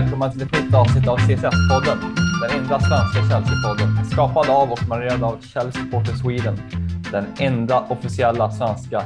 [0.00, 1.98] välkomna till ett nytt avsnitt av CSS-podden.
[2.42, 4.04] Den enda svenska Chelsea-podden.
[4.04, 6.56] Skapad av och modererad av Chelsea Supporter Sweden.
[7.12, 9.02] Den enda officiella svenska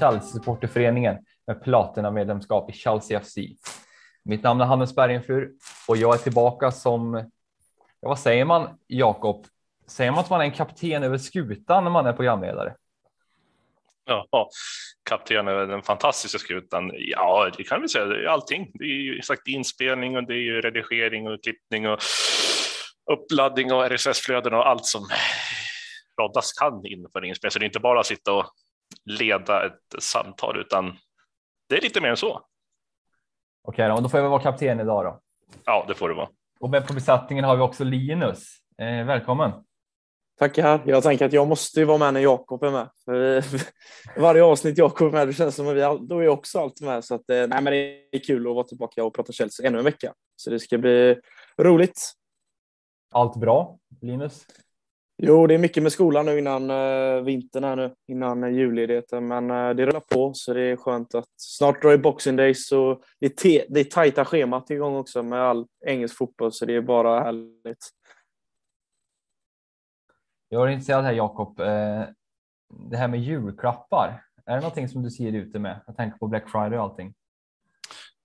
[0.00, 1.16] Chelsea-supporterföreningen
[1.46, 3.36] med platina-medlemskap i Chelsea FC.
[4.24, 5.50] Mitt namn är Hannes Bergenfur
[5.88, 7.14] och jag är tillbaka som,
[8.00, 9.46] ja, vad säger man Jakob?
[9.86, 12.74] Säger man att man är en kapten över skutan när man är programledare?
[14.30, 14.48] Ja,
[15.08, 16.90] kapten över den fantastiska skutan.
[16.94, 18.04] Ja, det kan vi säga.
[18.04, 18.70] Det är allting.
[18.74, 21.98] Det är ju sagt inspelning och det är ju redigering och klippning och
[23.12, 25.08] uppladdning och RSS-flöden och allt som
[26.20, 27.52] roddas kan inför inspelning.
[27.52, 28.46] Så det är inte bara att sitta och
[29.04, 30.96] leda ett samtal, utan
[31.68, 32.40] det är lite mer än så.
[33.68, 35.20] Okej, då, då får jag väl vara kapten idag då.
[35.64, 36.28] Ja, det får du vara.
[36.60, 38.56] Och med på besättningen har vi också Linus.
[38.78, 39.52] Eh, välkommen!
[40.38, 40.82] Tackar.
[40.86, 42.88] Jag tänker att jag måste ju vara med när Jakob är med.
[43.04, 43.44] För
[44.20, 46.86] varje avsnitt Jakob är med, det känns som att vi all, då är också alltid
[46.86, 47.04] med.
[47.04, 49.78] Så att, eh, nej, men det är kul att vara tillbaka och prata Chelsea ännu
[49.78, 50.12] en vecka.
[50.36, 51.16] Så det ska bli
[51.62, 52.12] roligt.
[53.10, 54.46] Allt bra, Linus?
[55.22, 59.28] Jo, det är mycket med skolan nu innan uh, vintern här nu, innan uh, julledigheten.
[59.28, 62.72] Men uh, det rullar på, så det är skönt att snart drar i Boxing Days
[62.72, 66.74] och det är, det är tajta schemat igång också med all engelsk fotboll, så det
[66.74, 67.97] är bara härligt.
[70.48, 71.60] Jag är intresserad här Jakob.
[71.60, 72.04] Eh,
[72.90, 74.22] det här med julklappar.
[74.46, 75.80] Är det någonting som du ser ute med?
[75.86, 77.14] Jag tänker på Black Friday och allting.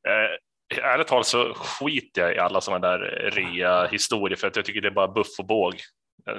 [0.08, 3.00] Eh, ärligt talat så skiter jag i alla sådana där
[3.32, 5.76] rea historier för att jag tycker det är bara buff och båg.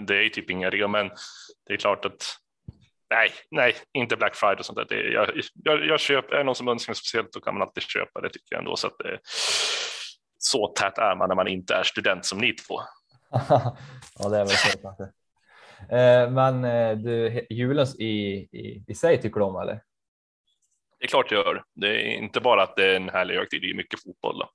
[0.06, 1.10] Det är ju typ inga rea, men
[1.66, 2.36] det är klart att
[3.10, 4.86] nej, nej, inte Black Friday och sånt där.
[4.88, 7.62] Det, jag, jag, jag köper, är det någon som önskar något speciellt då kan man
[7.62, 8.76] alltid köpa det tycker jag ändå.
[8.76, 9.19] Så, att det,
[10.38, 12.80] så tät är man när man inte är student som ni två.
[14.19, 15.04] ja, det är väl så kanske.
[15.91, 18.05] Eh, men eh, du, julen i,
[18.53, 19.83] i, i sig tycker du om eller?
[20.99, 21.65] Det är klart jag gör.
[21.75, 24.39] Det är inte bara att det är en härlig högtid, det är mycket fotboll.
[24.39, 24.50] Då.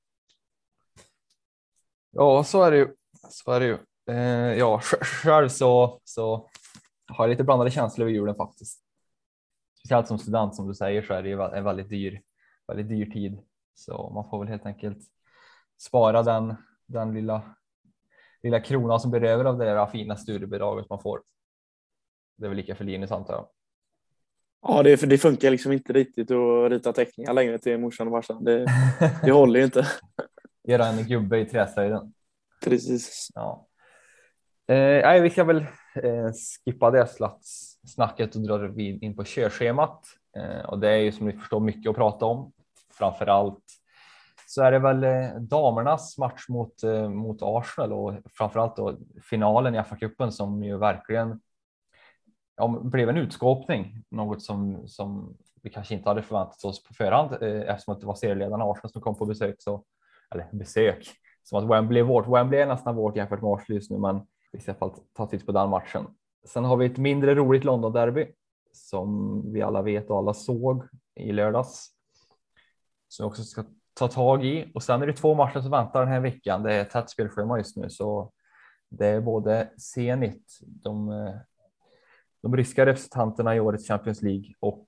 [2.12, 2.88] Ja, så är det ju.
[3.30, 3.78] Så är det ju.
[4.10, 4.80] Eh, ja,
[5.24, 6.50] själv så, så
[7.08, 8.84] har jag lite blandade känslor över julen faktiskt.
[9.80, 12.22] Speciellt som student som du säger så är det ju en väldigt dyr,
[12.68, 13.40] väldigt dyr tid.
[13.74, 15.00] Så man får väl helt enkelt
[15.78, 17.56] spara den, den lilla
[18.44, 21.22] lilla kronan som blir över av det där fina studiebidraget man får.
[22.38, 23.48] Det är väl lika för Linus antar jag.
[24.62, 28.44] Ja, det, det funkar liksom inte riktigt att rita teckningar längre till morsan och farsan.
[28.44, 28.66] Det,
[29.24, 29.88] det håller ju inte.
[30.68, 32.14] Göra en gubbe i träslöjden.
[32.64, 33.28] Precis.
[33.36, 33.68] Ja.
[34.68, 36.32] Eh, vi ska väl eh,
[36.66, 37.08] skippa det
[37.88, 40.06] snacket och dra in på körschemat.
[40.38, 42.52] Eh, och det är ju som ni förstår mycket att prata om.
[42.94, 43.64] Framför allt
[44.50, 49.76] så är det väl eh, damernas match mot, eh, mot Arsenal och framförallt då finalen
[49.76, 51.42] i FA-cupen som ju verkligen
[52.58, 57.32] ja, blev en utskåpning, något som, som vi kanske inte hade förväntat oss på förhand
[57.32, 59.56] eh, eftersom att det var serieledarna Arsenal som kom på besök.
[59.60, 59.84] Så,
[60.32, 61.08] eller besök,
[61.44, 62.28] som att Wembley är vårt.
[62.28, 64.22] Wembley är nästan vårt jämfört med Arsenal just nu, men
[64.52, 66.06] vi ska i alla fall ta titt på den matchen.
[66.46, 68.28] Sen har vi ett mindre roligt London derby
[68.72, 70.84] som vi alla vet och alla såg
[71.16, 71.90] i lördags.
[73.08, 73.64] Som också ska
[74.00, 76.64] ta tag i och sen är det två matcher som väntar den här veckan.
[76.64, 78.32] Det är tätt spelschema just nu så
[78.90, 81.36] det är både Zenit, de, eh,
[82.42, 84.88] de ryska representanterna i årets Champions League och,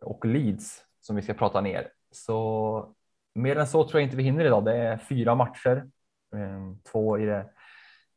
[0.00, 1.88] och Leeds som vi ska prata ner.
[2.10, 2.94] Så
[3.34, 4.64] mer än så tror jag inte vi hinner idag.
[4.64, 5.90] Det är fyra matcher,
[6.34, 7.50] eh, två i det,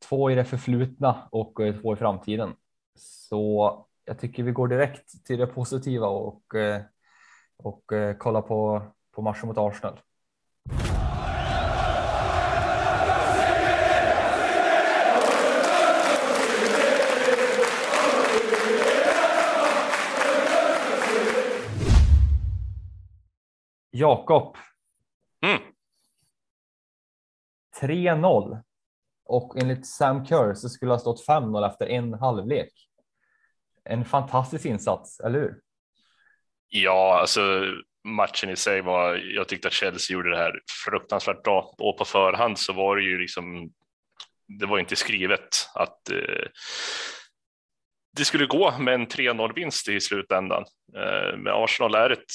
[0.10, 2.54] två i det förflutna och två i framtiden.
[2.96, 6.82] Så jag tycker vi går direkt till det positiva och, eh,
[7.58, 10.00] och kollar kolla på på matchen mot Arsenal.
[23.92, 24.58] Jakob.
[25.46, 25.62] Mm.
[27.82, 28.64] 3-0
[29.26, 32.74] och enligt Sam Kerr så skulle ha stått 5-0 efter en halvlek.
[33.84, 35.62] En fantastisk insats, eller hur?
[36.68, 37.42] Ja, alltså
[38.04, 42.06] matchen i sig var, jag tyckte att Chelsea gjorde det här fruktansvärt bra och på
[42.06, 43.72] förhand så var det ju liksom,
[44.60, 46.48] det var inte skrivet att eh,
[48.18, 50.66] det skulle gå med en 3-0 vinst i slutändan.
[50.96, 52.32] Eh, men Arsenal är ett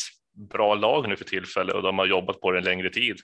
[0.51, 3.21] bra lag nu för tillfället och de har jobbat på det en längre tid.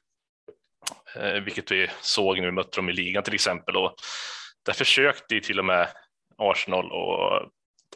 [1.16, 3.94] Eh, vilket vi såg när vi mötte dem i ligan till exempel och
[4.66, 5.88] där försökte ju till och med
[6.38, 7.48] Arsenal att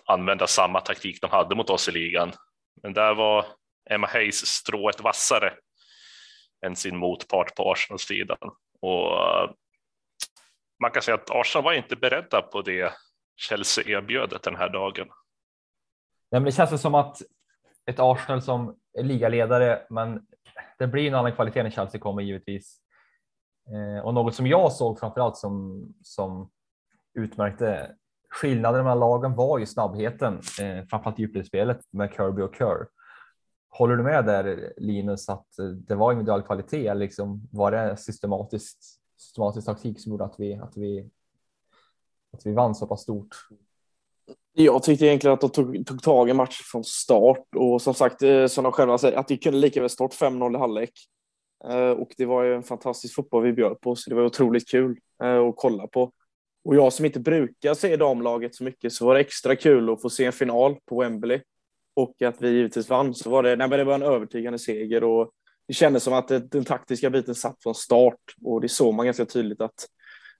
[0.07, 2.33] använda samma taktik de hade mot oss i ligan.
[2.83, 3.47] Men där var
[3.91, 5.53] Emma Hayes strået vassare
[6.67, 8.39] än sin motpart på Arsenal-sidan.
[8.81, 9.51] Och eh,
[10.83, 12.93] man kan säga att Arsenal var inte beredda på det
[13.37, 15.07] Chelsea erbjöd den här dagen.
[16.31, 17.23] Nej, men det känns som att
[17.87, 20.27] ett Arsenal som är ligaledare, men
[20.79, 22.81] det blir en annan kvalitet när Chelsea kommer givetvis.
[23.69, 26.51] Eh, och något som jag såg framförallt som, som
[27.15, 27.95] utmärkte
[28.31, 32.87] skillnaden mellan lagen var ju snabbheten, eh, framförallt djupledsspelet med Kirby och Kerr.
[33.79, 35.47] Håller du med där Linus att
[35.87, 38.79] det var individuell kvalitet eller liksom var det systematiskt,
[39.17, 41.11] systematisk taktik som gjorde att vi, att vi,
[42.33, 43.29] att vi vann så pass stort?
[44.53, 48.23] Jag tyckte egentligen att de tog, tog tag i matchen från start och som sagt,
[48.23, 50.93] eh, som de själva säger, att det kunde lika väl stått 5-0 i halvlek.
[51.69, 54.69] Eh, och det var ju en fantastisk fotboll vi bjöd på, så det var otroligt
[54.69, 56.13] kul eh, att kolla på.
[56.65, 60.03] Och jag som inte brukar se damlaget så mycket så var det extra kul att
[60.03, 61.41] få se en final på Wembley
[61.95, 63.15] och att vi givetvis vann.
[63.15, 65.31] Så var det, nej, men det var en övertygande seger och
[65.69, 69.25] det kändes som att den taktiska biten satt från start och det såg man ganska
[69.25, 69.87] tydligt att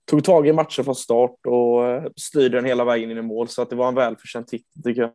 [0.05, 3.47] tog tag i matchen från start och eh, styrde den hela vägen in i mål
[3.47, 5.11] så att det var en välförtjänt titel tycker jag.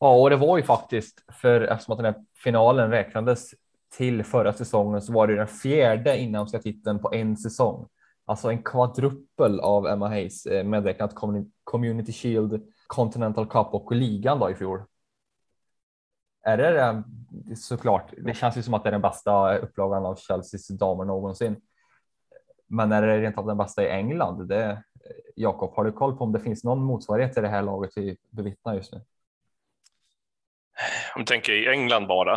[0.00, 3.50] Ja, och det var ju faktiskt för eftersom att den här finalen räknades
[3.96, 7.88] till förra säsongen så var det den fjärde inhemska titeln på en säsong.
[8.24, 11.14] Alltså en kvadruppel av Emma Hayes eh, medräknat
[11.64, 12.62] Community Shield,
[12.92, 14.82] Continental Cup och ligan då i fjol.
[16.42, 20.16] Är det, det såklart, det känns ju som att det är den bästa upplagan av
[20.16, 21.56] Chelseas damer någonsin.
[22.66, 24.48] Men är det rent av den bästa i England?
[24.48, 24.82] Det,
[25.36, 28.16] Jakob, har du koll på om det finns någon motsvarighet till det här laget vi
[28.30, 28.98] bevittnar just nu?
[31.14, 32.34] Om du tänker i England bara?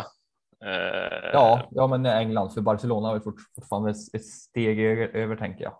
[0.64, 1.30] Eh...
[1.32, 3.20] Ja, ja, men England för Barcelona har
[3.54, 4.80] fortfarande ett steg
[5.14, 5.78] över tänker jag.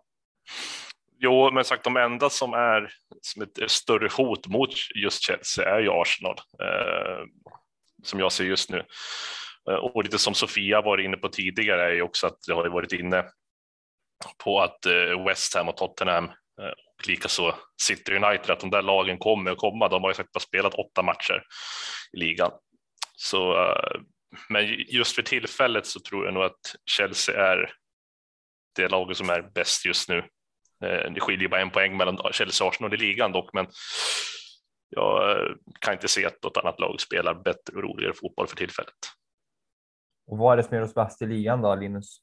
[1.19, 2.91] Jo, men sagt de enda som är
[3.21, 7.25] som ett större hot mot just Chelsea är ju Arsenal eh,
[8.03, 8.85] som jag ser just nu.
[9.71, 12.69] Eh, och lite som Sofia var inne på tidigare är ju också att det har
[12.69, 13.25] varit inne
[14.45, 18.83] på att eh, West Ham och Tottenham eh, och likaså City United, att de där
[18.83, 19.89] lagen kommer att komma.
[19.89, 21.43] De har ju sagt spelat åtta matcher
[22.13, 22.51] i ligan.
[23.17, 24.01] Så, eh,
[24.49, 27.73] men just för tillfället så tror jag nog att Chelsea är
[28.77, 30.25] det laget som är bäst just nu.
[30.81, 33.67] Det skiljer bara en poäng mellan Chelsea och Arsenal i ligan dock, men
[34.89, 35.39] jag
[35.81, 38.95] kan inte se att något annat lag spelar bättre och roligare fotboll för tillfället.
[40.27, 42.19] Och vad är det som gör oss bäst i ligan då, Linus?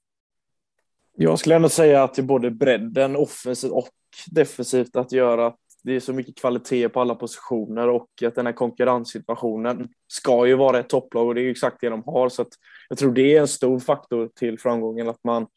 [1.16, 3.90] Jag skulle ändå säga att det är både bredden offensivt och
[4.32, 8.46] defensivt att göra att det är så mycket kvalitet på alla positioner och att den
[8.46, 12.30] här konkurrenssituationen ska ju vara ett topplag och det är ju exakt det de har.
[12.30, 12.48] Så att
[12.90, 15.48] jag tror det är en stor faktor till framgången att man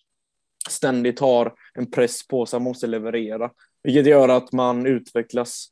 [0.71, 3.51] ständigt har en press på sig, måste leverera,
[3.83, 5.69] vilket gör att man utvecklas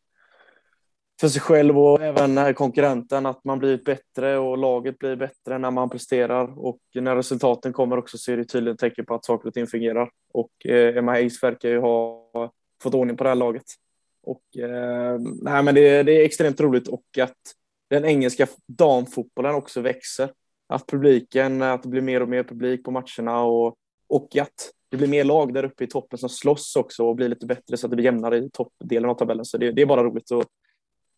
[1.20, 5.70] för sig själv och även konkurrenten att man blir bättre och laget blir bättre när
[5.70, 9.49] man presterar och när resultaten kommer också så är det tydligen tecken på att saker
[9.49, 12.52] och ting fungerar och eh, Emma Hayes verkar ju ha
[12.82, 13.64] fått ordning på det här laget.
[14.23, 17.39] Och eh, nej, men det, det, är extremt roligt och att
[17.91, 20.31] den engelska damfotbollen också växer.
[20.67, 23.77] Att publiken, att det blir mer och mer publik på matcherna och,
[24.08, 27.29] och att det blir mer lag där uppe i toppen som slåss också och blir
[27.29, 29.44] lite bättre så att det blir jämnare i toppdelen av tabellen.
[29.44, 30.46] Så det, det är bara roligt att,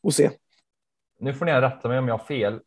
[0.09, 0.30] att se.
[1.18, 2.61] Nu får ni rätta mig om jag har fel.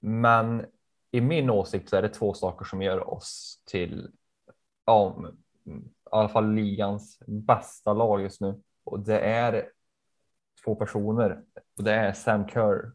[0.00, 0.66] Men
[1.10, 4.10] i min åsikt så är det två saker som gör oss till
[4.86, 5.24] ja,
[5.66, 8.60] i alla fall ligans bästa lag just nu.
[8.84, 9.70] Och det är
[10.64, 11.42] två personer.
[11.76, 12.92] Och det är Sam Kerr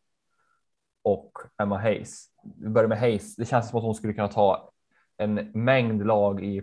[1.01, 2.25] och Emma Hayes.
[2.58, 3.36] Vi börjar med Hayes.
[3.36, 4.72] Det känns som att hon skulle kunna ta
[5.17, 6.62] en mängd lag i,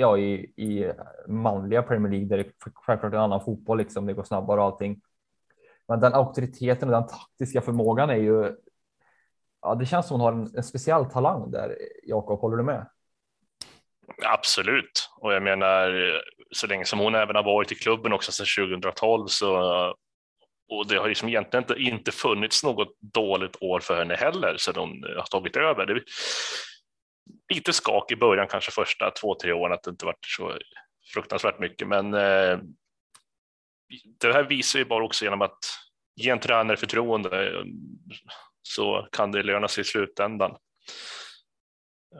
[0.00, 0.92] ja, i, i
[1.26, 4.66] manliga Premier League där det självklart är en annan fotboll, liksom det går snabbare och
[4.66, 5.00] allting.
[5.88, 8.56] Men den auktoriteten och den taktiska förmågan är ju.
[9.62, 11.76] Ja, det känns som hon har en, en speciell talang där.
[12.02, 12.86] Jakob, håller du med?
[14.24, 16.12] Absolut, och jag menar
[16.50, 19.94] så länge som hon även har varit i klubben också sedan 2012 så
[20.70, 24.74] och det har liksom egentligen inte, inte funnits något dåligt år för henne heller sedan
[24.76, 25.86] hon har tagit över.
[25.86, 26.02] Det
[27.54, 30.58] lite skak i början, kanske första två, tre åren, att det inte varit så
[31.14, 32.58] fruktansvärt mycket, men eh,
[34.20, 35.58] det här visar ju bara också genom att
[36.16, 37.64] ge en tränare förtroende eh,
[38.62, 40.56] så kan det löna sig i slutändan.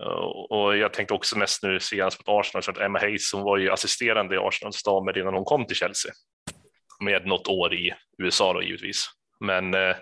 [0.00, 3.42] Eh, och jag tänkte också mest nu senast mot Arsenal, så att Emma Hayes hon
[3.42, 6.12] var ju assisterande i Arsenals damer innan hon kom till Chelsea.
[7.00, 9.06] Med något år i USA då givetvis.
[9.40, 9.96] Men eh,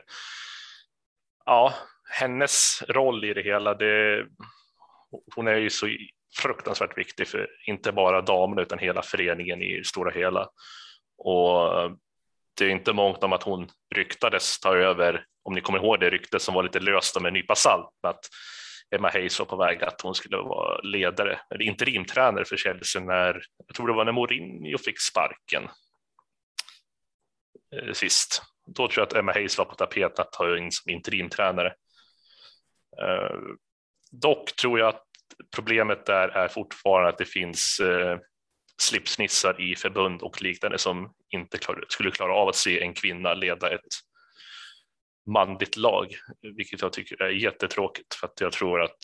[1.44, 1.74] ja,
[2.10, 4.26] hennes roll i det hela, det,
[5.34, 5.86] hon är ju så
[6.38, 10.48] fruktansvärt viktig för inte bara damerna utan hela föreningen i stora hela.
[11.18, 11.90] Och eh,
[12.58, 16.10] det är inte mångt om att hon ryktades ta över, om ni kommer ihåg det
[16.10, 18.28] ryktet som var lite löst om en nypa salt, att
[18.90, 23.42] Emma Hayes var på väg att hon skulle vara ledare, eller interimtränare för Chelsea när,
[23.66, 25.68] jag tror det var när Mourinho fick sparken
[27.76, 28.42] eh, sist.
[28.66, 31.74] Då tror jag att Emma Hayes var på tapeten att ta in som interimtränare.
[33.02, 33.36] Eh,
[34.12, 35.02] Dock tror jag att
[35.54, 38.18] problemet där är fortfarande att det finns eh,
[38.82, 43.34] slipsnissar i förbund och liknande som inte klar, skulle klara av att se en kvinna
[43.34, 43.80] leda ett
[45.26, 46.14] manligt lag,
[46.56, 48.98] vilket jag tycker är jättetråkigt för att jag tror att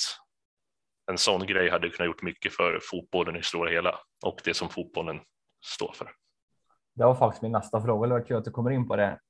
[1.11, 4.69] en sån grej hade kunnat gjort mycket för fotbollen i stora hela och det som
[4.69, 5.21] fotbollen
[5.65, 6.11] står för.
[6.95, 8.09] Det var faktiskt min nästa fråga.
[8.09, 9.21] Det var kul att du kommer in på det.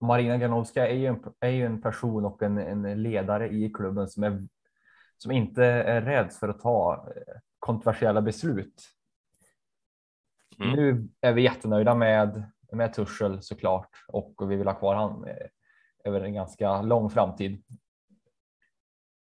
[0.00, 4.08] Marina Granovska är ju en, är ju en person och en, en ledare i klubben
[4.08, 4.48] som, är,
[5.18, 8.82] som inte är rädd för att ta eh, kontroversiella beslut.
[10.58, 10.76] Mm.
[10.76, 15.46] Nu är vi jättenöjda med, med Tursel såklart och vi vill ha kvar han eh,
[16.04, 17.62] över en ganska lång framtid.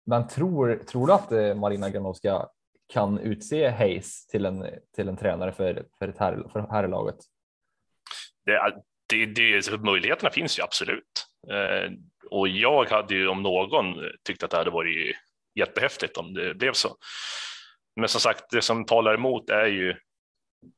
[0.06, 2.50] Men tror, tror du att eh, Marina Granovska
[2.88, 7.18] kan utse Hayes till en, till en tränare för, för, ett här, för herrlaget?
[8.46, 11.28] Det, det, det, möjligheterna finns ju absolut.
[11.52, 11.92] Eh,
[12.30, 15.16] och jag hade ju om någon tyckt att det hade varit
[15.56, 16.98] jättehäftigt om det blev så.
[17.96, 19.96] Men som sagt, det som talar emot är ju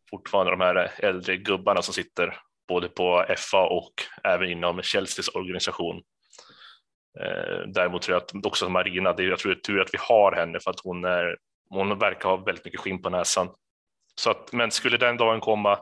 [0.10, 3.94] fortfarande de här äldre gubbarna som sitter både på FA och
[4.24, 6.02] även inom Chelseas organisation.
[7.20, 9.94] Eh, däremot tror jag att också Marina, det är, jag tror det är tur att
[9.94, 11.38] vi har henne för att hon, är,
[11.70, 13.50] hon verkar ha väldigt mycket skinn på näsan.
[14.16, 15.80] Så att, men skulle den dagen komma,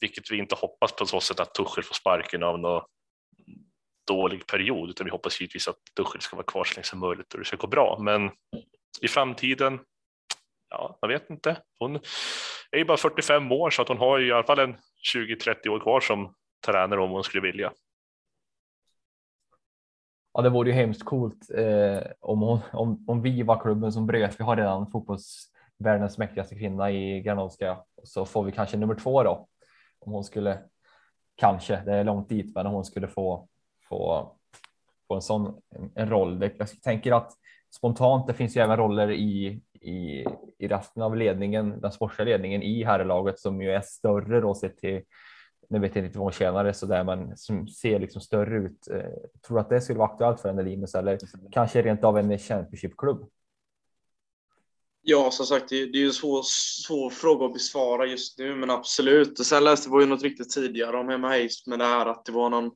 [0.00, 2.82] vilket vi inte hoppas på så sätt att Tuchel får sparken av någon
[4.06, 7.32] dålig period, utan vi hoppas givetvis att Tuchel ska vara kvar så länge som möjligt
[7.32, 7.98] och det ska gå bra.
[8.00, 8.30] Men
[9.00, 9.80] i framtiden,
[10.70, 11.56] ja, jag vet inte.
[11.78, 11.96] Hon
[12.70, 14.76] är ju bara 45 år så att hon har ju i alla fall en
[15.14, 16.34] 20-30 år kvar som
[16.66, 17.72] tränare om hon skulle vilja.
[20.32, 24.06] Ja, det vore ju hemskt coolt eh, om, hon, om, om vi var klubben som
[24.06, 24.40] bröt.
[24.40, 29.48] Vi har redan fotbollsvärldens mäktigaste kvinna i Granovska så får vi kanske nummer två då.
[30.06, 30.58] Om hon skulle,
[31.36, 33.48] kanske, det är långt dit, men om hon skulle få,
[33.88, 34.32] få,
[35.08, 35.60] få en sån
[35.94, 36.50] en, roll.
[36.58, 37.32] Jag tänker att
[37.76, 40.26] spontant, det finns ju även roller i, i,
[40.58, 44.78] i resten av ledningen, den sportsliga ledningen i herrlaget som ju är större då sett
[44.78, 45.02] till
[45.68, 48.88] nu vet jag inte vad hon tjänar så där, men som ser liksom större ut.
[48.88, 51.18] Eh, tror att det skulle vara aktuellt för en Linus eller
[51.52, 53.26] kanske rent av en Championship-klubb?
[55.08, 56.42] Ja, som sagt, det, är ju en svår,
[56.86, 59.38] svår fråga att besvara just nu, men absolut.
[59.38, 62.24] Och sen läste vi ju något riktigt tidigare om Emma Hayes med det här att
[62.24, 62.70] det var någon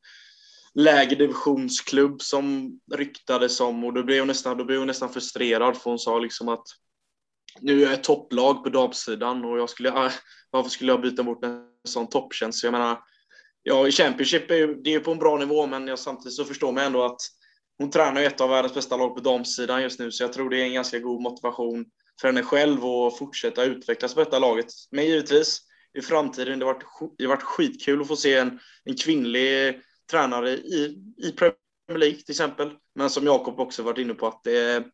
[0.74, 5.76] lägre divisionsklubb som ryktades om och då blev hon nästan, då blev hon nästan frustrerad
[5.76, 6.62] för hon sa liksom att
[7.60, 10.12] nu är jag ett topplag på damsidan och jag skulle, äh,
[10.50, 12.64] varför skulle jag byta bort en sån topptjänst?
[12.64, 12.98] Jag menar,
[13.62, 16.44] ja, i Championship är ju, det är på en bra nivå, men jag, samtidigt så
[16.44, 17.20] förstår man ändå att
[17.78, 20.60] hon tränar ett av världens bästa lag på damsidan just nu, så jag tror det
[20.60, 21.84] är en ganska god motivation
[22.20, 24.66] för henne själv och fortsätta utvecklas på detta laget.
[24.90, 25.60] Men givetvis,
[25.98, 29.80] i framtiden, det har varit, det har varit skitkul att få se en, en kvinnlig
[30.10, 32.72] tränare i, i Premier League till exempel.
[32.94, 34.84] Men som Jakob också varit inne på att det är,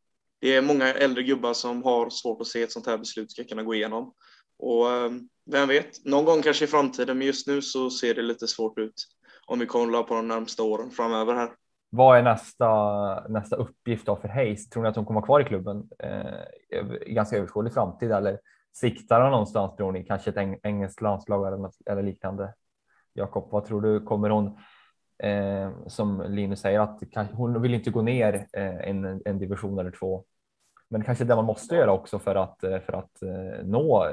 [0.40, 3.45] det är många äldre gubbar som har svårt att se ett sånt här beslut ska
[3.45, 4.14] kunna gå igenom.
[4.59, 8.23] Och ehm, vem vet, någon gång kanske i framtiden, men just nu så ser det
[8.23, 9.06] lite svårt ut
[9.47, 11.50] om vi kollar på de närmsta åren framöver här.
[11.90, 14.69] Vad är nästa, nästa uppgift då för Hayes?
[14.69, 18.40] Tror ni att hon kommer vara kvar i klubben eh, i ganska överskådlig framtid eller
[18.73, 20.05] siktar han någonstans tror ni?
[20.05, 22.55] Kanske ett engelskt landslag eller, eller liknande?
[23.12, 24.00] Jakob, vad tror du?
[24.00, 24.59] Kommer hon
[25.19, 27.02] eh, som Linus säger att
[27.33, 30.25] hon vill inte gå ner eh, en, en division eller två.
[30.88, 34.12] Men kanske det man måste göra också för att eh, för att eh, nå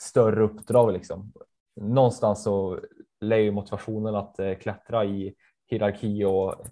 [0.00, 1.32] större uppdrag liksom.
[1.76, 2.80] Någonstans så
[3.20, 5.34] lär ju motivationen att eh, klättra i
[5.66, 6.66] hierarki och,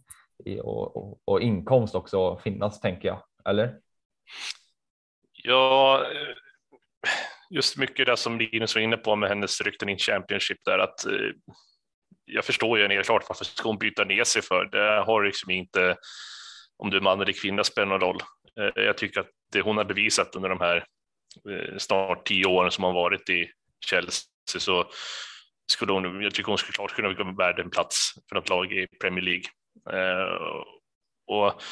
[0.62, 3.76] och, och, och inkomst också finnas tänker jag, eller?
[5.32, 6.36] Ja, eh,
[7.50, 11.06] just mycket det som Linus var inne på med hennes rykten i Championship där att
[11.06, 11.30] eh,
[12.24, 14.64] jag förstår ju henne klart varför ska hon byta ner sig för?
[14.64, 15.96] Det har liksom inte,
[16.76, 18.20] om du är man eller kvinna spelar någon roll.
[18.60, 20.84] Eh, jag tycker att det hon har bevisat under de här
[21.78, 23.50] snart tio åren som hon varit i
[23.86, 24.24] Chelsea
[24.58, 24.90] så
[25.72, 28.72] skulle hon, jag tycker hon skulle klart kunna vara värd en plats för något lag
[28.72, 29.42] i Premier League.
[29.92, 30.64] Eh,
[31.26, 31.62] och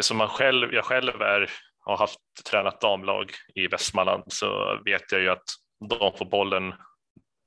[0.00, 5.20] som man själv, jag själv är, har haft tränat damlag i Västmanland så vet jag
[5.20, 5.44] ju att
[5.98, 6.74] de får bollen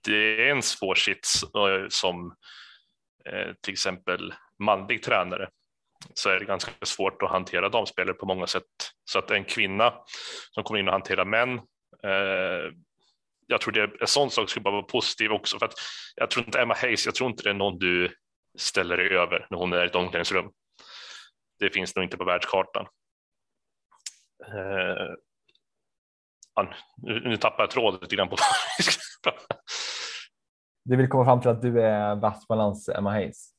[0.03, 2.35] det är en svår sits eh, som
[3.29, 5.49] eh, till exempel manlig tränare
[6.13, 8.63] så är det ganska svårt att hantera damspelare på många sätt.
[9.05, 9.93] Så att en kvinna
[10.51, 11.57] som kommer in och hanterar män
[12.03, 12.73] eh,
[13.47, 15.73] jag tror det är en sån sak skulle bara vara positiv också för att
[16.15, 18.15] jag tror inte Emma Hayes, jag tror inte det är någon du
[18.57, 20.51] ställer dig över när hon är i ett omklädningsrum.
[21.59, 22.87] Det finns nog inte på världskartan.
[24.47, 25.15] Eh,
[26.97, 28.37] nu, tappar jag tråden lite grann på
[30.85, 33.49] Du vill komma fram till att du är Västmanlands Emma Hayes?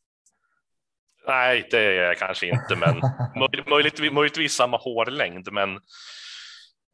[1.26, 3.00] Nej, det är jag kanske inte, men
[3.70, 5.52] möjligt, möjligtvis samma hårlängd.
[5.52, 5.70] Men,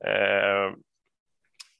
[0.04, 0.74] eh,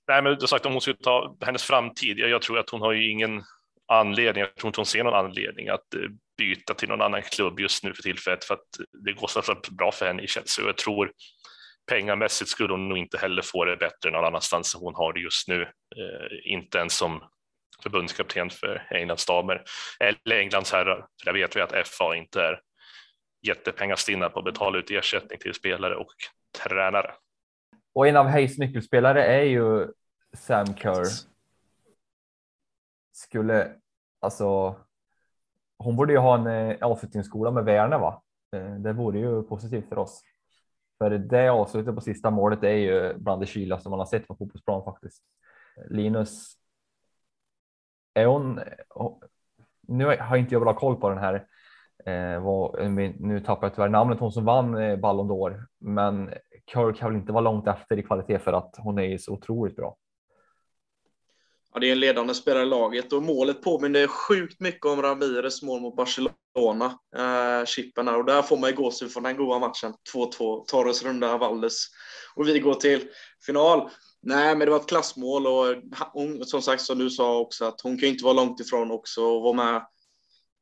[0.08, 2.18] nej, men du sagt om hon skulle ta hennes framtid.
[2.18, 3.42] Jag, jag tror att hon har ju ingen
[3.90, 4.40] anledning.
[4.40, 6.00] Jag tror inte hon ser någon anledning att eh,
[6.38, 8.68] byta till någon annan klubb just nu för tillfället för att
[9.04, 10.64] det går så bra för henne i Chelsea.
[10.64, 11.12] Och jag tror
[11.90, 15.20] pengamässigt skulle hon nog inte heller få det bättre någon annanstans än hon har det
[15.20, 15.62] just nu.
[15.62, 17.22] Eh, inte ens som
[17.82, 19.62] förbundskapten för Englands damer
[20.00, 21.06] eller Englands herrar.
[21.20, 22.60] För där vet vi att FA inte är
[23.46, 26.12] jättepengastinna på att betala ut ersättning till spelare och
[26.58, 27.10] tränare.
[27.94, 29.86] Och en av Hayes nyckelspelare är ju
[30.36, 31.29] Sam Kerr.
[33.20, 33.72] Skulle
[34.20, 34.76] alltså.
[35.78, 38.22] Hon borde ju ha en eh, avslutningsskola med Werner, va?
[38.56, 40.22] Eh, det vore ju positivt för oss.
[40.98, 44.34] För det avslutet på sista målet är ju bland det kyligaste man har sett på
[44.34, 45.22] fotbollsplan faktiskt.
[45.76, 46.52] Eh, Linus
[48.14, 48.60] är hon,
[49.88, 51.46] nu har inte jag bra koll på den här,
[52.06, 56.30] eh, vad, nu tappar jag tyvärr namnet, hon som vann Ballon d'Or, men
[56.72, 59.76] Kirk kan väl inte vara långt efter i kvalitet för att hon är så otroligt
[59.76, 59.96] bra.
[61.74, 65.62] Ja, det är en ledande spelare i laget och målet påminner sjukt mycket om Ramirez
[65.62, 68.18] mål mot Barcelona, eh, chippen här.
[68.18, 69.94] Och där får man ju gåshud från den goda matchen.
[70.12, 71.86] 2-2, Torres runda Valdes
[72.34, 73.08] och vi går till
[73.46, 73.90] final.
[74.22, 75.76] Nej, men det var ett klassmål och
[76.12, 79.22] hon, som sagt, som du sa också, att hon kan inte vara långt ifrån också
[79.22, 79.86] och vara med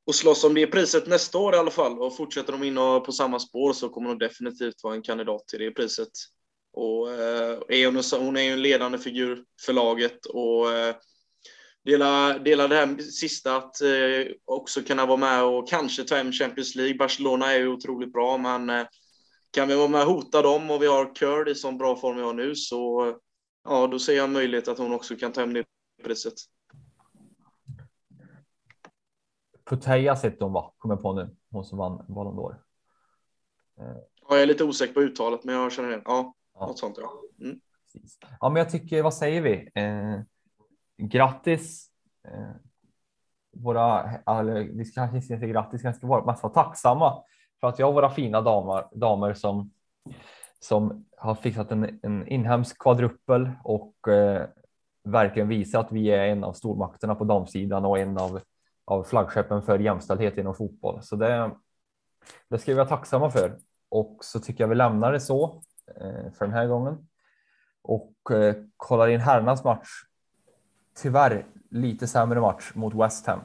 [0.07, 1.99] och slåss om det priset nästa år i alla fall.
[1.99, 5.59] Och fortsätter de in på samma spår så kommer hon definitivt vara en kandidat till
[5.59, 6.09] det priset.
[6.79, 10.97] Och eh, hon, är ju en ledande figur för laget och eh,
[11.85, 16.33] delar dela det här sista att eh, också kunna vara med och kanske ta hem
[16.33, 16.97] Champions League.
[16.97, 18.87] Barcelona är ju otroligt bra, men eh,
[19.51, 22.17] kan vi vara med och hota dem och vi har Curd i sån bra form
[22.17, 23.15] vi har nu så
[23.65, 25.65] ja, då ser jag en möjlighet att hon också kan ta hem det
[26.05, 26.35] priset.
[29.65, 30.75] Puteas heter hon va?
[30.79, 31.37] Kommer på nu.
[31.51, 32.55] Hon som vann Ballon d'Or.
[33.77, 36.03] Ja, jag är lite osäker på uttalet, men jag känner igen.
[36.05, 36.67] Ja, ja.
[36.67, 37.11] något sånt ja.
[37.41, 37.61] Mm.
[38.41, 39.71] Ja, men jag tycker, vad säger vi?
[39.75, 40.21] Eh,
[40.97, 41.91] grattis.
[42.29, 42.51] Eh,
[43.53, 47.23] våra, eller, vi ska kanske inte säga grattis, ska vara, mest vara tacksamma
[47.61, 49.71] för att vi har våra fina damer, damer som
[50.61, 54.47] som har fixat en, en inhemsk kvadruppel och eh,
[55.05, 58.41] verkligen visar att vi är en av stormakterna på damsidan och en av,
[58.85, 61.03] av flaggskeppen för jämställdhet inom fotboll.
[61.03, 61.51] Så det,
[62.49, 63.59] det ska vi vara tacksamma för.
[63.89, 65.63] Och så tycker jag vi lämnar det så
[65.97, 67.09] Eh, för den här gången.
[67.83, 69.89] Och eh, kollar in herrarnas match.
[70.97, 73.41] Tyvärr lite sämre match mot West Ham.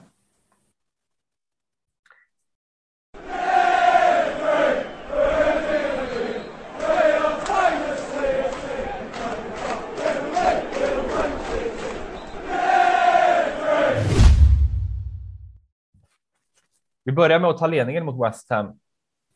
[17.06, 18.80] Vi börjar med att ta ledningen mot West Ham.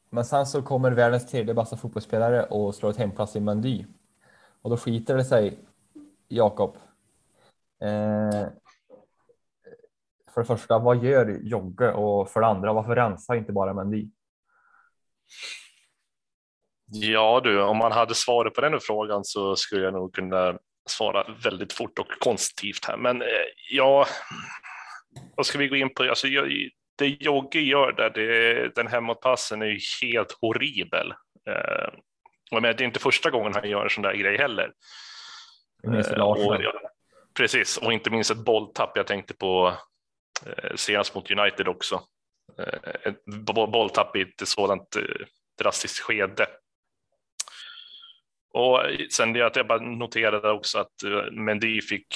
[0.10, 3.86] Men sen så kommer världens tredje bästa fotbollsspelare och slår ett hemplats i Mendy.
[4.62, 5.60] Och då skiter det sig,
[6.28, 6.78] Jakob.
[7.82, 8.48] Eh,
[10.34, 11.92] för det första, vad gör Jogge?
[11.92, 14.10] Och för det andra, varför rensar inte bara Mendy?
[16.92, 20.58] Ja du, om man hade svaret på den frågan så skulle jag nog kunna
[20.90, 22.98] svara väldigt fort och konstruktivt här.
[22.98, 23.28] Men eh,
[23.72, 24.06] ja,
[25.36, 26.04] vad ska vi gå in på?
[26.04, 26.52] Alltså, jag,
[26.98, 31.14] det Jogge gör där, det, den hemåtpassen är ju helt horribel.
[31.50, 31.90] Eh,
[32.52, 34.74] och det är inte första gången han gör en sån där grej heller.
[35.84, 36.74] Eh, och, ja,
[37.38, 38.92] precis, och inte minst ett bolltapp.
[38.96, 39.74] Jag tänkte på
[40.46, 42.02] eh, senast mot United också.
[42.60, 45.26] Eh, ett bolltapp i ett sådant eh,
[45.62, 46.48] drastiskt skede.
[48.54, 48.82] Och
[49.12, 52.08] sen det att jag bara noterade också att eh, Mendy fick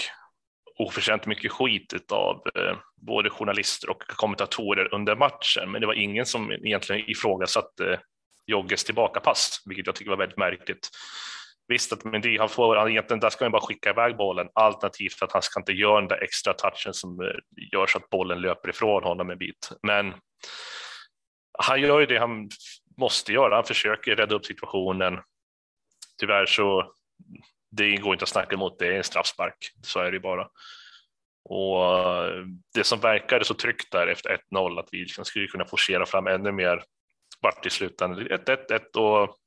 [0.79, 6.25] oförtjänt mycket skit av eh, både journalister och kommentatorer under matchen, men det var ingen
[6.25, 7.99] som egentligen ifrågasatte eh,
[8.47, 10.89] Jogges tillbakapass, vilket jag tycker var väldigt märkligt.
[11.67, 15.21] Visst att Mendy, han får, han egentligen, där ska han bara skicka iväg bollen, alternativt
[15.21, 17.27] att han ska inte göra den där extra touchen som eh,
[17.71, 19.71] gör så att bollen löper ifrån honom en bit.
[19.83, 20.13] Men
[21.59, 22.49] han gör ju det han
[22.97, 25.19] måste göra, han försöker rädda upp situationen.
[26.19, 26.93] Tyvärr så
[27.71, 30.47] det går inte att snacka emot, det är en straffspark, så är det bara.
[31.43, 35.65] Och eh, det som verkade så tryggt där efter 1-0, att vi liksom skulle kunna
[35.65, 36.83] forcera fram ännu mer,
[37.41, 39.37] vart i slutändan 1-1-1 och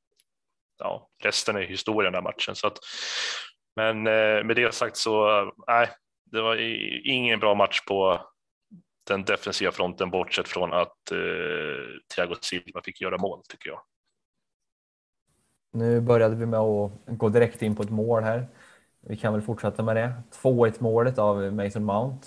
[0.78, 2.54] ja, resten är historia den här matchen.
[2.54, 2.78] Så att,
[3.76, 5.90] men eh, med det sagt så, eh, nej,
[6.24, 6.56] det var
[7.08, 8.26] ingen bra match på
[9.06, 13.80] den defensiva fronten bortsett från att eh, Thiago Silva fick göra mål tycker jag.
[15.74, 18.48] Nu började vi med att gå direkt in på ett mål här.
[19.00, 20.12] Vi kan väl fortsätta med det.
[20.42, 22.26] 2-1 målet av Mason Mount.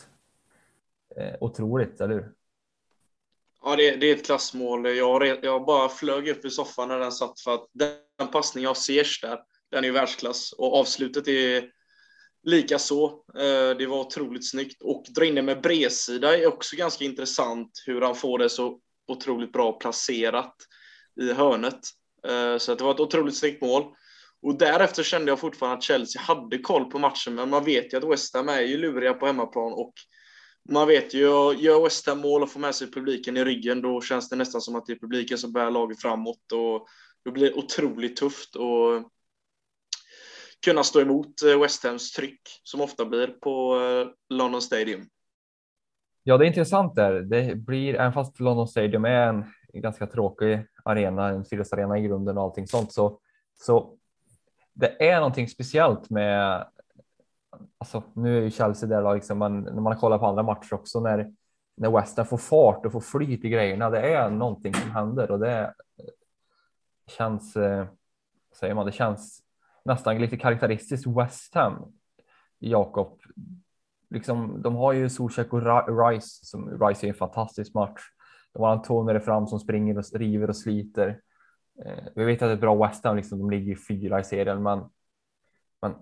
[1.16, 2.32] Eh, otroligt, eller hur?
[3.64, 4.98] Ja, det, det är ett klassmål.
[4.98, 8.74] Jag, jag bara flög upp i soffan när den satt för att den passning av
[8.74, 9.40] Ziyech där,
[9.72, 11.72] den är ju världsklass och avslutet är
[12.44, 13.06] lika så.
[13.36, 17.84] Eh, det var otroligt snyggt och dra in det med bredsida är också ganska intressant
[17.86, 20.56] hur han får det så otroligt bra placerat
[21.22, 21.80] i hörnet.
[22.28, 23.84] Eh, så det var ett otroligt snyggt mål.
[24.42, 27.98] Och därefter kände jag fortfarande att Chelsea hade koll på matchen, men man vet ju
[27.98, 29.94] att West Ham är ju luriga på hemmaplan och
[30.70, 31.20] man vet ju,
[31.58, 34.62] gör West Ham mål och får med sig publiken i ryggen, då känns det nästan
[34.62, 36.88] som att det är publiken som bär laget framåt och
[37.26, 39.12] då blir det otroligt tufft att
[40.66, 45.10] kunna stå emot eh, West Hams tryck som ofta blir på eh, London Stadium.
[46.24, 47.14] Ja, det är intressant där.
[47.14, 49.46] Det blir, även fast London Stadium är en
[49.82, 53.20] ganska tråkig arena, en friluftsarena i grunden och allting sånt, så,
[53.60, 53.98] så
[54.74, 56.68] det är någonting speciellt med
[57.78, 61.00] alltså, nu är ju Chelsea där liksom, men när man kollar på andra matcher också
[61.00, 61.34] när,
[61.78, 63.90] när West Ham får fart och får flyt i grejerna.
[63.90, 65.74] Det är någonting som händer och det
[67.08, 67.88] känns, eh,
[68.60, 69.44] säger man, det känns
[69.86, 71.94] nästan lite karaktäristiskt West Ham.
[72.60, 73.22] Jakob,
[74.10, 75.62] liksom, de har ju Solcheck och
[76.08, 78.02] Rice som Rice är en fantastisk match.
[78.58, 81.20] De har Antonio fram som springer och river och sliter.
[81.86, 84.64] Eh, vi vet att det är bra West Ham, liksom, de ligger fyra i serien,
[84.64, 84.80] men,
[85.82, 85.94] men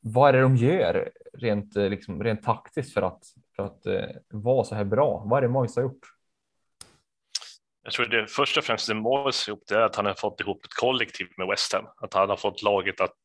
[0.00, 3.24] vad är det de gör rent, eh, liksom, rent taktiskt för att,
[3.56, 5.22] för att uh, vara så här bra?
[5.26, 6.06] Vad är det Moise har gjort?
[7.82, 10.14] Jag tror det först och främst det Moise har gjort det är att han har
[10.14, 13.18] fått ihop ett kollektiv med West Ham, att han har fått laget att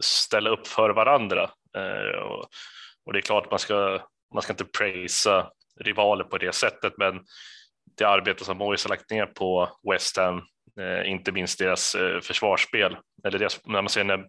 [0.00, 1.50] ställa upp för varandra.
[1.76, 2.46] Uh, och,
[3.04, 4.00] och, det är klart man ska,
[4.34, 7.20] man ska inte prisa rivaler på det sättet, men
[7.94, 10.42] det arbete som Moise har lagt ner på West Ham,
[10.80, 14.24] eh, inte minst deras eh, försvarsspel, eller deras, när man ser när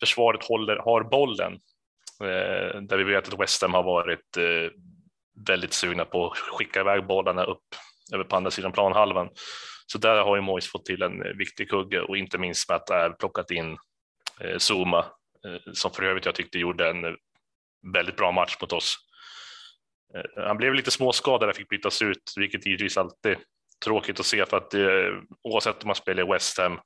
[0.00, 1.52] försvaret håller, har bollen,
[2.20, 4.70] eh, där vi vet att West Ham har varit eh,
[5.46, 7.64] väldigt sugna på att skicka iväg bollarna upp
[8.14, 9.28] över på andra sidan planhalvan.
[9.86, 12.76] Så där har ju Mois fått till en eh, viktig kugge och inte minst med
[12.76, 13.76] att det är plockat in
[14.40, 14.98] eh, Zuma
[15.46, 17.16] eh, som för övrigt jag tyckte gjorde en
[17.92, 18.96] väldigt bra match mot oss.
[20.14, 23.36] Eh, han blev lite småskadad och fick bytas ut, vilket givetvis alltid
[23.84, 24.82] tråkigt att se för att eh,
[25.42, 26.78] oavsett om man spelar i West Ham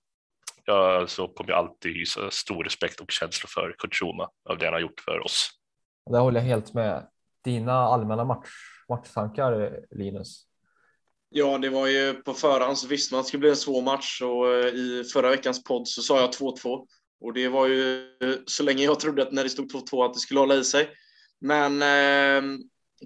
[0.66, 4.64] jag så kommer jag alltid hysa stor respekt och känsla för Kurt Zuma av det
[4.64, 5.50] han har gjort för oss.
[6.10, 7.06] Det håller jag helt med.
[7.44, 8.48] Dina allmänna match,
[8.88, 10.42] matchtankar Linus?
[11.28, 13.82] Ja, det var ju på förhand så visste man att det skulle bli en svår
[13.82, 16.86] match och eh, i förra veckans podd så sa jag 2-2
[17.20, 18.08] och det var ju
[18.46, 20.90] så länge jag trodde att när det stod 2-2 att det skulle hålla i sig.
[21.40, 22.58] Men eh,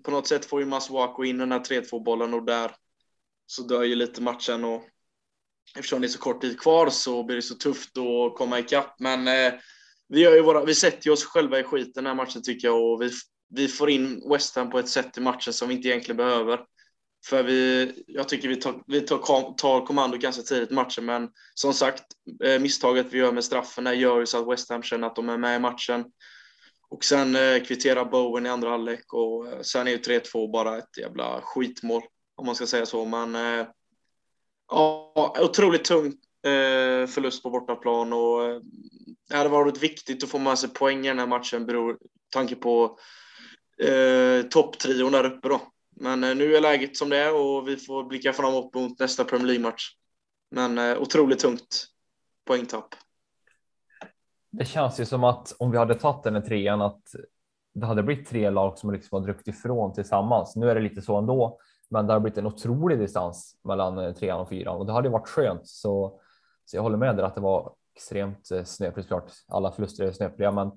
[0.05, 2.70] på något sätt får ju Masuaku in den här 3-2 bollen och där
[3.46, 4.83] så dör ju lite matchen och
[5.76, 8.94] eftersom det är så kort tid kvar så blir det så tufft att komma ikapp.
[8.98, 9.53] Men eh,
[10.09, 12.68] vi, gör ju våra, vi sätter ju oss själva i skiten den här matchen tycker
[12.68, 13.11] jag och vi,
[13.55, 16.61] vi får in West Ham på ett sätt i matchen som vi inte egentligen behöver.
[17.26, 21.29] För vi, jag tycker vi tar, vi tar, tar kommando ganska tidigt i matchen, men
[21.55, 22.05] som sagt,
[22.44, 25.29] eh, misstaget vi gör med straffen gör ju så att West Ham känner att de
[25.29, 26.05] är med i matchen.
[26.90, 30.79] Och sen eh, kvitterar Bowen i andra halvlek och eh, sen är ju 3-2 bara
[30.79, 32.03] ett jävla skitmål,
[32.35, 33.05] om man ska säga så.
[33.05, 33.66] Men eh,
[34.70, 36.07] Ja, otroligt tung
[36.42, 38.61] eh, förlust på bortaplan och eh,
[39.29, 41.98] det hade varit viktigt att få med sig poäng i den här matchen beror
[42.31, 42.98] tanke på
[43.83, 45.61] eh, topptrion där uppe då.
[45.96, 49.24] Men eh, nu är läget som det är och vi får blicka framåt mot nästa
[49.24, 49.90] Premier League-match.
[50.50, 51.87] Men eh, otroligt tungt
[52.44, 52.94] poängtapp.
[54.50, 57.02] Det känns ju som att om vi hade tagit den här trean att
[57.74, 60.56] det hade blivit tre lag som liksom har druckit ifrån tillsammans.
[60.56, 61.58] Nu är det lite så ändå.
[61.90, 65.08] Men det har blivit en otrolig distans mellan eh, trean och fyran och det hade
[65.08, 65.68] varit skönt.
[65.68, 66.20] Så,
[66.64, 69.32] så jag håller med där att det var extremt eh, snöpligt klart.
[69.48, 70.70] Alla förluster är snöpliga, men,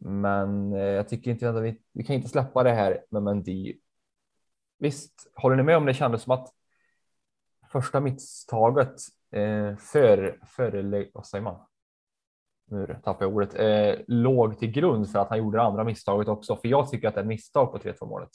[0.00, 3.78] men eh, jag tycker inte att vi, vi kan inte släppa det här med Mendy.
[4.78, 6.48] Visst, håller ni med om det kändes som att
[7.72, 8.94] första misstaget
[9.32, 11.69] eh, för, för, vad säger man?
[12.70, 16.28] Nu tappar jag ordet, eh, låg till grund för att han gjorde det andra misstaget
[16.28, 16.56] också.
[16.56, 18.30] För jag tycker att det är misstag på 3-2 målet.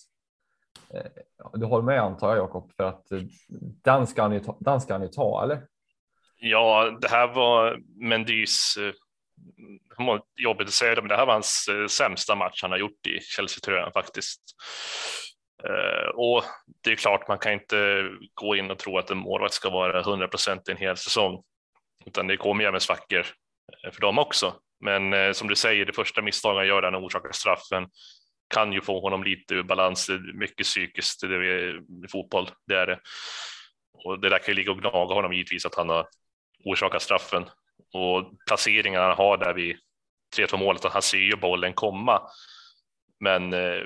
[0.93, 1.11] Eh,
[1.53, 3.21] du håller med antar jag Jakob för att eh,
[3.83, 5.61] den ska han ju ta, den ska han ju ta eller?
[6.37, 8.93] Ja, det här var Mendys eh,
[10.35, 13.07] jobbigt att säga det, men det här var hans eh, sämsta match han har gjort
[13.07, 14.41] i Chelsea-tröjan faktiskt.
[15.63, 16.43] Eh, och
[16.83, 19.99] det är klart, man kan inte gå in och tro att en målvakt ska vara
[19.99, 21.43] 100 procent i en hel säsong,
[22.05, 23.25] utan det kommer ju med svackor
[23.85, 24.55] Eh, för dem också.
[24.79, 27.87] Men eh, som du säger, det första misstaget han gör när han orsakar straffen
[28.53, 32.87] kan ju få honom lite ur balans, mycket psykiskt det är i fotboll, det är
[32.87, 32.99] det.
[33.93, 36.07] Och det där kan ju ligga och gnaga honom givetvis att han har
[36.65, 37.45] orsakat straffen
[37.93, 39.77] och placeringen han har där vid
[40.37, 42.21] 3-2 målet, att han ser ju bollen komma.
[43.19, 43.81] Men eh,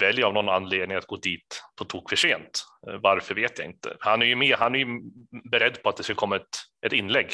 [0.00, 2.64] väljer av någon anledning att gå dit på tok för sent.
[2.88, 3.96] Eh, varför vet jag inte.
[4.00, 4.86] Han är ju med, han är ju
[5.50, 7.28] beredd på att det ska komma ett, ett inlägg.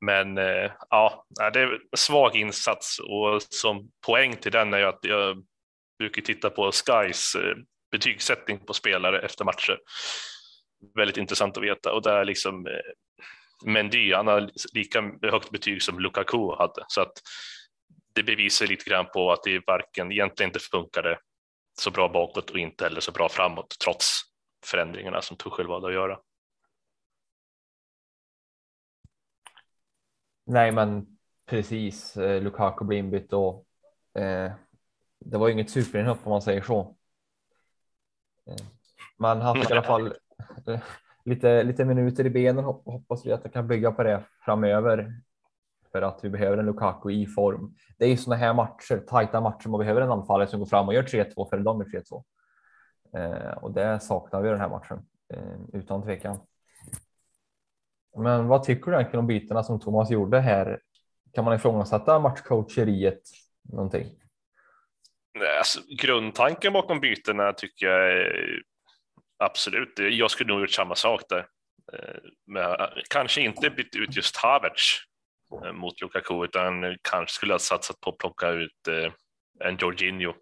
[0.00, 4.98] Men eh, ja, det är svag insats och som poäng till den är ju att
[5.02, 5.44] jag
[5.98, 7.56] brukar titta på Skys eh,
[7.90, 9.78] betygssättning på spelare efter matcher.
[10.94, 12.72] Väldigt intressant att veta och där liksom eh,
[13.64, 17.12] Mendy, han har lika högt betyg som Lukaku hade så att
[18.14, 21.18] det bevisar lite grann på att det varken egentligen inte funkade
[21.80, 24.22] så bra bakåt och inte heller så bra framåt trots
[24.64, 26.18] förändringarna som Tuchel valde att göra.
[30.46, 31.06] Nej, men
[31.46, 32.16] precis.
[32.16, 33.66] Eh, Lukaku blir inbytt och
[34.14, 34.52] eh,
[35.20, 36.80] det var ju inget superinhopp om man säger så.
[38.46, 38.66] Eh,
[39.18, 40.06] man har haft i alla fall
[40.66, 40.80] eh,
[41.24, 42.64] lite, lite minuter i benen.
[42.64, 45.20] Hoppas vi att det kan bygga på det framöver
[45.92, 47.74] för att vi behöver en Lukaku i form.
[47.98, 50.88] Det är ju sådana här matcher, tajta matcher, man behöver en anfallare som går fram
[50.88, 52.24] och gör 3-2 för de är 3-2.
[53.14, 56.38] Eh, och det saknar vi den här matchen eh, utan tvekan.
[58.16, 60.80] Men vad tycker du egentligen om bytena som Thomas gjorde här?
[61.34, 63.22] Kan man ifrågasätta matchcoacheriet
[63.72, 64.06] någonting?
[65.58, 68.62] Alltså, grundtanken bakom bytena tycker jag är
[69.38, 69.92] absolut.
[69.98, 71.46] Jag skulle nog gjort samma sak där.
[71.92, 72.76] Eh, men
[73.10, 74.98] kanske inte bytt ut just Havertz
[75.64, 79.12] eh, mot Lukaku utan kanske skulle ha satsat på att plocka ut eh,
[79.68, 80.34] en Jorginho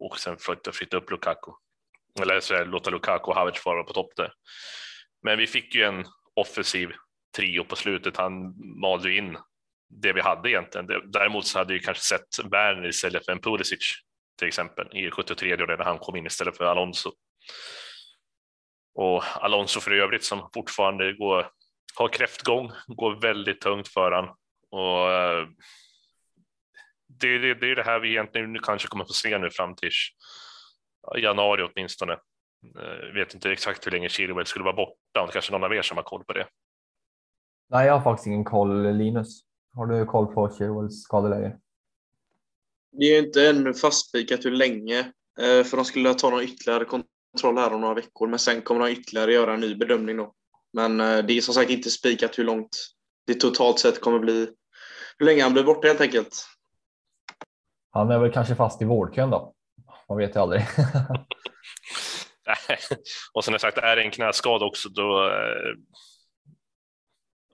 [0.00, 1.52] och sen flytta, flytta upp Lukaku.
[2.20, 4.32] Eller så låta Lukaku och Havertz vara på topp där.
[5.24, 6.92] Men vi fick ju en offensiv
[7.36, 8.16] trio på slutet.
[8.16, 9.36] Han malde in
[9.88, 10.86] det vi hade egentligen.
[11.12, 13.92] Däremot så hade vi kanske sett Werner istället för en Pulisic
[14.38, 17.12] till exempel i 73 när han kom in istället för Alonso.
[18.94, 21.50] Och Alonso för övrigt som fortfarande går
[21.94, 24.28] har kräftgång, går väldigt tungt för han.
[24.70, 25.48] Och eh,
[27.20, 29.76] det, det, det är det här vi egentligen nu kanske kommer få se nu fram
[29.76, 29.90] till
[31.16, 32.18] januari åtminstone.
[32.74, 35.82] Jag eh, vet inte exakt hur länge Chilwell skulle vara borta, kanske någon av er
[35.82, 36.46] som har koll på det.
[37.70, 38.96] Nej, jag har faktiskt ingen koll.
[38.96, 39.40] Linus,
[39.74, 41.56] har du koll på Chilwells skadeläge?
[42.92, 44.98] Det är inte ännu fastspikat hur länge,
[45.40, 48.80] eh, för de skulle ta någon ytterligare kontroll här om några veckor, men sen kommer
[48.80, 50.34] de ytterligare göra en ny bedömning då.
[50.72, 52.94] Men eh, det är som sagt inte spikat hur långt
[53.26, 54.48] det totalt sett kommer bli.
[55.18, 56.46] Hur länge han blir borta helt enkelt.
[57.90, 59.54] Han är väl kanske fast i vårdkön då.
[60.08, 60.62] Man vet ju aldrig.
[63.32, 65.74] och som jag sagt, är det en knäskada också då eh,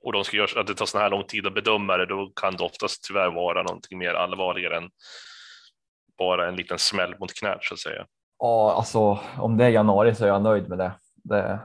[0.02, 2.32] och de ska göra, att det tar så här lång tid att bedöma det, då
[2.36, 4.90] kan det oftast tyvärr vara någonting mer allvarligare än
[6.18, 8.06] bara en liten smäll mot knät så att säga.
[8.38, 10.92] Ja, alltså om det är januari så är jag nöjd med det.
[11.14, 11.60] det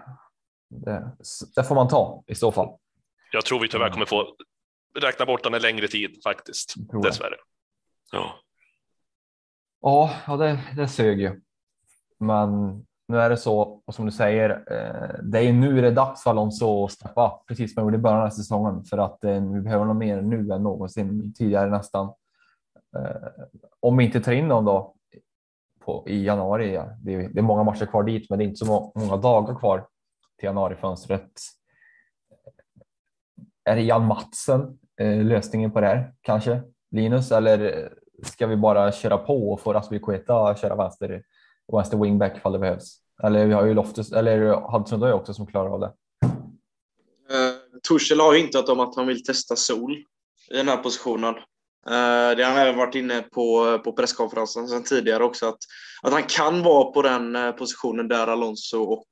[0.70, 1.12] det,
[1.56, 2.78] det, får man ta i så fall.
[3.32, 4.36] Jag tror vi tyvärr kommer få
[5.00, 7.36] räkna bort den en längre tid faktiskt, dessvärre.
[8.12, 8.42] Ja,
[9.82, 11.42] ja det, det sög ju.
[12.20, 12.50] Men
[13.08, 16.24] nu är det så, och som du säger, eh, det är nu det är dags
[16.24, 19.42] för Alonso att steppa precis som jag gjorde i början av säsongen, för att eh,
[19.54, 22.14] vi behöver honom mer nu än någonsin tidigare nästan.
[22.98, 23.28] Eh,
[23.80, 24.96] om vi inte tar in någon då
[25.86, 26.90] på, i januari, ja.
[27.02, 29.56] det, är, det är många matcher kvar dit, men det är inte så många dagar
[29.56, 29.88] kvar
[30.40, 31.32] till januarifönstret.
[33.66, 36.62] Eh, är det Jan Matsen eh, lösningen på det här kanske?
[36.92, 37.90] Linus, eller
[38.24, 41.24] ska vi bara köra på och få Rasmus Kueta att köra vänster,
[41.68, 42.98] och vänster wingback ifall det behövs?
[43.24, 45.94] Eller vi har ju Loftus, eller Hudson Odoi också som klarar av det.
[47.32, 49.94] Uh, Torshäll har hintat om att han vill testa Sol
[50.52, 51.36] i den här positionen.
[51.36, 55.60] Uh, det har han även varit inne på på presskonferensen sedan tidigare också, att,
[56.02, 59.08] att han kan vara på den eh, positionen där Alonso och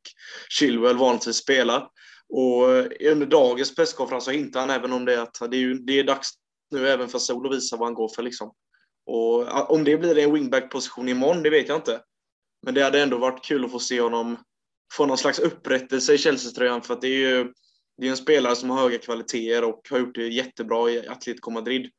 [0.49, 1.89] Chilwell vanligtvis spelar.
[2.29, 2.63] Och
[3.11, 6.03] under dagens presskonferens så hintar han även om det att det är, ju, det är
[6.03, 6.29] dags
[6.71, 8.23] nu även för Sol att visa vad han går för.
[8.23, 8.53] Liksom.
[9.05, 11.99] Och om det blir en wingback-position imorgon, det vet jag inte.
[12.63, 14.37] Men det hade ändå varit kul att få se honom
[14.93, 17.53] få någon slags upprättelse i Chelsea-tröjan för att det är ju
[17.97, 21.51] det är en spelare som har höga kvaliteter och har gjort det jättebra i Atletico
[21.51, 21.91] Madrid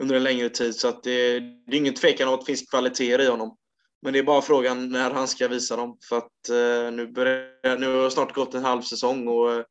[0.00, 0.76] under en längre tid.
[0.76, 3.56] Så att det, det är ingen tvekan om att det finns kvaliteter i honom.
[4.02, 5.98] Men det är bara frågan när han ska visa dem.
[6.08, 9.64] För att eh, nu, börjar, nu har det snart gått en halv säsong och eh,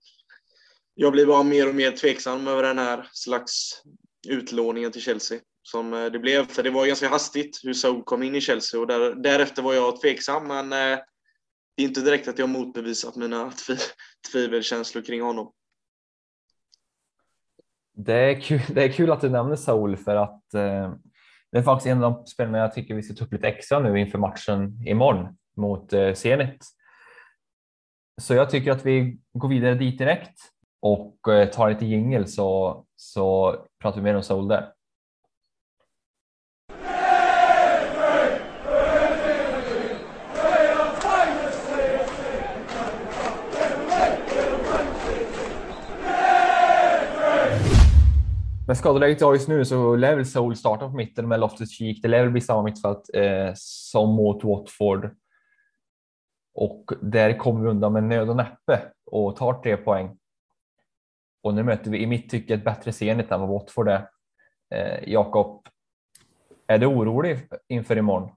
[0.93, 3.82] jag blir bara mer och mer tveksam över den här slags
[4.28, 5.39] utlåningen till Chelsea.
[5.71, 8.80] Som eh, det blev, för det var ganska hastigt hur Saul kom in i Chelsea
[8.80, 10.47] och där, därefter var jag tveksam.
[10.47, 10.99] Men eh,
[11.75, 13.80] det är inte direkt att jag motbevisat mina tv
[14.32, 15.51] tvivelkänslor kring honom.
[17.93, 20.93] Det är, kul, det är kul att du nämner Saul för att eh,
[21.51, 23.80] det är faktiskt en av de spelarna jag tycker vi ska ta upp lite extra
[23.80, 26.65] nu inför matchen imorgon mot eh, Zenit.
[28.21, 30.39] Så jag tycker att vi går vidare dit direkt
[30.82, 34.77] och eh, tar lite jingel så, så pratar vi mer om Saul där.
[48.67, 51.77] Med skadeläget jag har just nu så lär väl Soul starta på mitten med Loftus
[51.77, 52.01] Cheek.
[52.01, 55.15] Det lär väl bli samma mittfält eh, som mot Watford.
[56.53, 60.17] Och där kommer vi undan med nöd och näppe och tar tre poäng.
[61.43, 64.10] Och nu möter vi i mitt tycke ett bättre Zenit än vad Watford är.
[64.75, 65.67] Eh, Jakob,
[66.67, 68.32] är du orolig inför imorgon?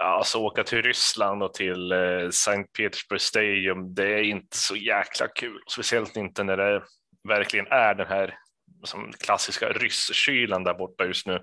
[0.00, 5.28] Alltså åka till Ryssland och till eh, Sankt Petersburg Stadium, det är inte så jäkla
[5.28, 5.60] kul.
[5.72, 6.82] Speciellt inte när det
[7.26, 8.38] verkligen är den här
[8.84, 11.40] som klassiska rysskylan där borta just nu.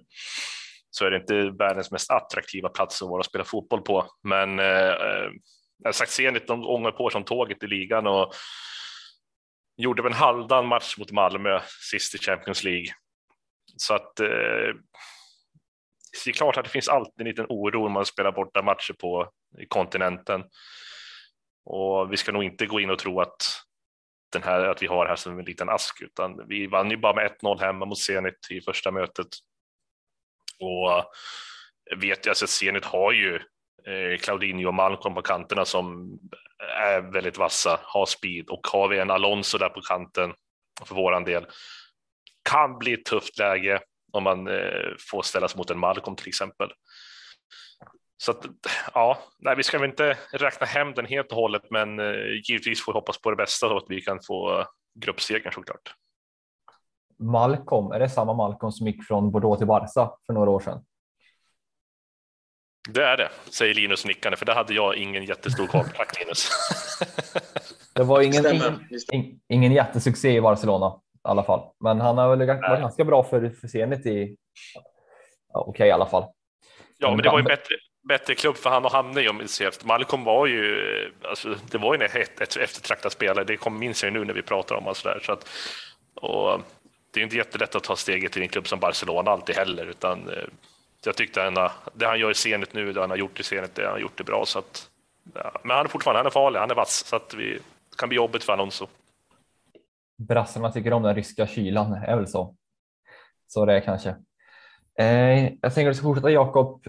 [0.89, 4.07] Så är det inte världens mest attraktiva plats att vara och spela fotboll på.
[4.23, 5.29] Men eh, eh
[5.91, 8.33] sagt Zenit, de ångar på som tåget i ligan och
[9.77, 11.59] gjorde väl en halvdan match mot Malmö
[11.91, 12.87] sist i Champions League.
[13.77, 14.75] Så att eh,
[16.25, 18.93] det är klart att det finns alltid en liten oro när man spelar borta matcher
[18.93, 19.29] på
[19.67, 20.43] kontinenten.
[21.65, 23.63] Och vi ska nog inte gå in och tro att
[24.33, 26.97] den här, att vi har det här som en liten ask, utan vi vann ju
[26.97, 29.27] bara med 1-0 hemma mot Zenit i första mötet.
[30.59, 31.05] Och eh,
[31.97, 33.35] vet jag, alltså Zenit har ju
[33.87, 36.17] eh, Claudinho och Malcolm på kanterna som
[36.79, 40.33] är väldigt vassa, har speed och har vi en Alonso där på kanten
[40.85, 41.45] för våran del
[42.49, 43.79] kan bli ett tufft läge
[44.13, 46.69] om man eh, får ställas mot en Malcolm till exempel.
[48.23, 48.45] Så att,
[48.93, 52.15] ja, nej, vi ska väl inte räkna hem den helt och hållet, men eh,
[52.49, 54.65] givetvis får vi hoppas på det bästa så att vi kan få
[54.99, 55.95] gruppsegern såklart.
[57.19, 60.83] Malcolm, är det samma Malcolm som gick från Bordeaux till Barca för några år sedan?
[62.89, 66.03] Det är det, säger Linus nickande, för det hade jag ingen jättestor koll på.
[66.19, 66.49] Linus.
[67.93, 68.45] det var ingen,
[69.11, 73.23] ingen, ingen jättesuccé i Barcelona i alla fall, men han har väl varit ganska bra
[73.23, 74.37] för, för Zenit i.
[75.53, 76.25] Ja, Okej okay, i alla fall.
[76.97, 79.47] Ja, men det var ju bättre, bättre klubb för han att hamna i om vi
[79.47, 79.87] ser efter.
[79.87, 84.13] Malcolm var ju, alltså, det var ju ett, ett eftertraktad spelare, det kom, minns jag
[84.13, 84.95] nu när vi pratar om honom.
[84.95, 85.49] Så, så att,
[86.15, 86.59] och eh,
[87.11, 90.29] det är inte jättelätt att ta steget till en klubb som Barcelona alltid heller, utan
[90.29, 90.43] eh,
[91.05, 93.75] jag tyckte han, det han gör i Zenit nu, det han har gjort i Zenit,
[93.75, 94.45] det han har gjort det bra.
[94.45, 94.89] Så att,
[95.33, 95.61] ja.
[95.63, 97.53] Men han är fortfarande han är farlig, han är vass, så att vi,
[97.89, 98.87] det kan bli jobbigt för Alonso.
[100.17, 102.55] Brassarna tycker om den ryska kylan, är väl så.
[103.47, 104.15] Så det är kanske.
[104.99, 106.85] Eh, jag tänker att vi ska fortsätta Jakob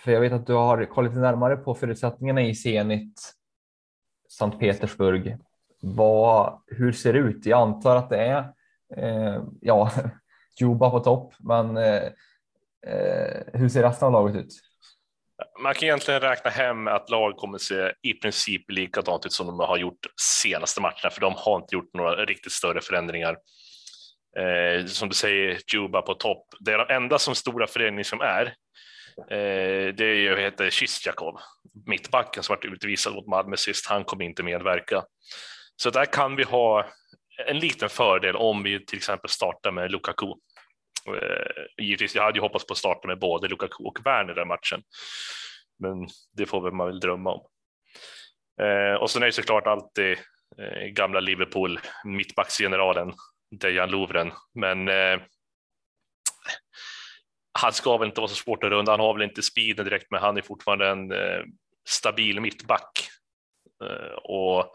[0.00, 3.34] för jag vet att du har kollat lite närmare på förutsättningarna i Zenit
[4.28, 5.36] Sankt Petersburg.
[5.82, 7.46] Vad, hur ser det ut?
[7.46, 8.38] Jag antar att det är
[8.96, 9.92] eh, ja,
[10.60, 12.02] Juba på topp, men eh,
[12.86, 14.52] eh, hur ser resten av laget ut?
[15.62, 19.58] Man kan egentligen räkna hem att lag kommer se i princip likadant ut som de
[19.58, 20.06] har gjort
[20.42, 23.36] senaste matcherna, för de har inte gjort några riktigt större förändringar.
[24.38, 26.46] Eh, som du säger, Juba på topp.
[26.60, 28.54] Det är de enda som stora förändringar som är,
[29.18, 31.40] Eh, det är ju, vad heter Kistjakov,
[31.86, 35.04] mittbacken som varit utvisad mot Malmö sist, han kommer inte medverka.
[35.76, 36.86] Så där kan vi ha
[37.46, 40.26] en liten fördel om vi till exempel startar med Lukaku.
[41.06, 44.48] Eh, givetvis, jag hade ju hoppats på att starta med både Lukaku och Werner den
[44.48, 44.82] matchen,
[45.78, 47.46] men det får man väl drömma om.
[48.62, 50.18] Eh, och sen är det såklart alltid
[50.58, 53.12] eh, gamla Liverpool, mittbacksgeneralen
[53.50, 55.20] Dejan Lovren, men eh,
[57.52, 58.92] han ska väl inte vara så svårt att runda.
[58.92, 61.42] Han har väl inte speeden direkt, men han är fortfarande en eh,
[61.88, 63.08] stabil mittback.
[63.84, 64.74] Eh, och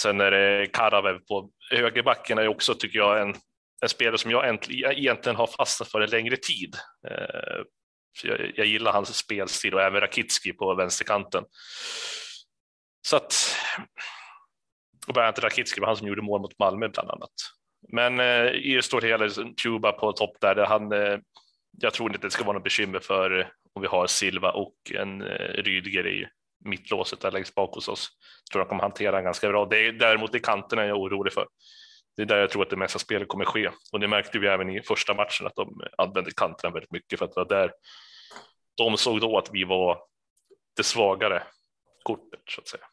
[0.00, 3.34] sen är det Karavev på högerbacken är också, tycker jag, en,
[3.82, 6.76] en spelare som jag egentligen har fastnat för en längre tid.
[7.08, 7.62] Eh,
[8.22, 11.44] jag, jag, gillar hans spelstil och även Rakitski på vänsterkanten.
[13.06, 13.34] Så att,
[15.06, 17.30] och inte Rakitski var han som gjorde mål mot Malmö bland annat.
[17.92, 19.28] Men eh, i det stora hela,
[19.62, 21.18] Tuba på topp där, han eh,
[21.80, 24.74] jag tror inte det ska vara något bekymmer för eh, om vi har Silva och
[24.94, 26.26] en Rydger Rydiger i
[26.64, 28.08] mittlåset där längst bak hos oss.
[28.44, 29.66] Jag tror de kommer hantera den ganska bra.
[29.66, 31.46] Det är, däremot i kanterna är jag orolig för.
[32.16, 34.46] Det är där jag tror att det mesta spelet kommer ske och det märkte vi
[34.46, 37.72] även i första matchen att de använde kanterna väldigt mycket för att det var där
[38.76, 39.98] de såg då att vi var
[40.76, 41.42] det svagare
[42.02, 42.84] kortet så att säga.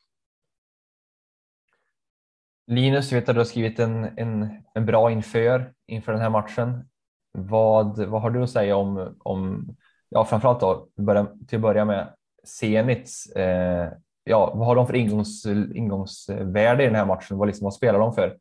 [2.68, 6.30] Linus, jag vet att du har skrivit en, en, en bra inför inför den här
[6.30, 6.90] matchen.
[7.36, 9.68] Vad, vad har du att säga om, om
[10.10, 12.14] ja, framförallt då, börja, till att börja med
[12.44, 13.90] Zenits, eh,
[14.24, 17.38] ja, vad har de för ingångs, ingångsvärde i den här matchen?
[17.38, 18.38] Vad, liksom, vad spelar de för?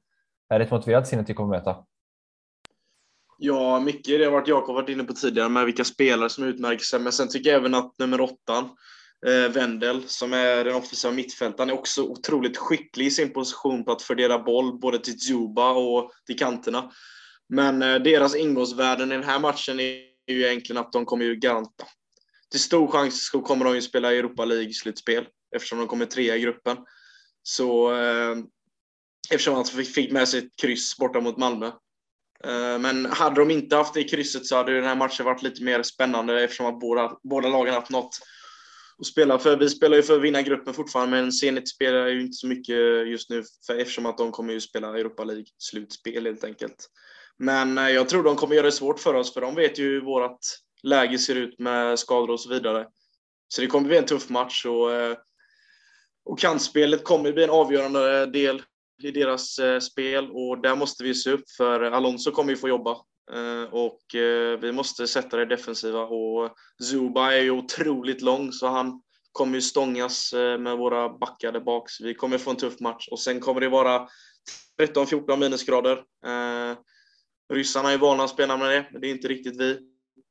[0.48, 1.76] Är det ett motiverat Zenit vi kommer möta?
[3.38, 6.84] Ja, mycket det har varit Jakob varit inne på tidigare med vilka spelare som utmärker
[6.84, 8.64] sig, men sen tycker jag även att nummer åttan,
[9.26, 13.92] eh, Wendel, som är den offensiva mittfältaren, är också otroligt skicklig i sin position på
[13.92, 16.90] att fördela boll både till Djuba och till kanterna.
[17.48, 21.36] Men eh, deras ingångsvärden i den här matchen är ju egentligen att de kommer ju
[21.36, 21.84] garanta.
[22.50, 25.26] Till stor chans så kommer de ju spela Europa League-slutspel
[25.56, 26.76] eftersom de kommer trea i gruppen.
[27.42, 28.36] Så eh,
[29.30, 31.66] eftersom de fick med sig ett kryss borta mot Malmö.
[32.44, 35.62] Eh, men hade de inte haft det krysset så hade den här matchen varit lite
[35.62, 38.18] mer spännande eftersom att båda, båda lagen haft något
[38.98, 39.56] att spela för.
[39.56, 43.08] Vi spelar ju för att vinna gruppen fortfarande, men Zenit spelar ju inte så mycket
[43.08, 46.88] just nu för, eftersom att de kommer ju spela Europa League-slutspel helt enkelt.
[47.38, 49.84] Men eh, jag tror de kommer göra det svårt för oss, för de vet ju
[49.84, 50.38] hur vårt
[50.82, 52.86] läge ser ut med skador och så vidare.
[53.48, 55.16] Så det kommer bli en tuff match och, eh,
[56.24, 58.62] och kantspelet kommer bli en avgörande del
[59.02, 62.68] i deras eh, spel och där måste vi se upp för Alonso kommer ju få
[62.68, 62.96] jobba
[63.70, 64.00] och
[64.60, 69.60] vi måste sätta det defensiva och Zuba är ju otroligt lång så han kommer ju
[69.60, 73.40] stångas med våra backar där bak så vi kommer få en tuff match och sen
[73.40, 74.08] kommer det vara
[74.80, 76.02] 13-14 minusgrader.
[77.52, 79.80] Ryssarna är vana att spela med det, men det är inte riktigt vi.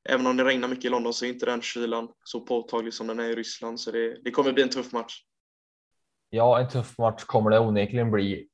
[0.10, 3.08] Även om det regnar mycket i London så är inte den kylan så påtaglig som
[3.08, 5.14] den är i Ryssland, så det, det kommer bli en tuff match.
[6.30, 8.48] Ja, en tuff match kommer det onekligen bli.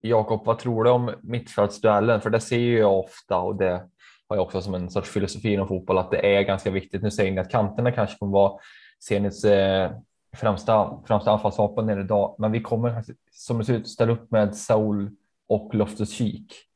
[0.00, 2.20] Jakob, vad tror du om mittfältsduellen?
[2.20, 3.88] För det ser ju jag ofta och det
[4.28, 7.02] har jag också som en sorts filosofi inom fotboll att det är ganska viktigt.
[7.02, 8.60] Nu säger ni att kanterna kanske kommer vara
[9.00, 9.92] Zenits eh,
[10.36, 15.10] främsta, främsta anfallsvapen idag, men vi kommer som det ser ut ställa upp med Saul
[15.48, 16.67] och Loftus Cheek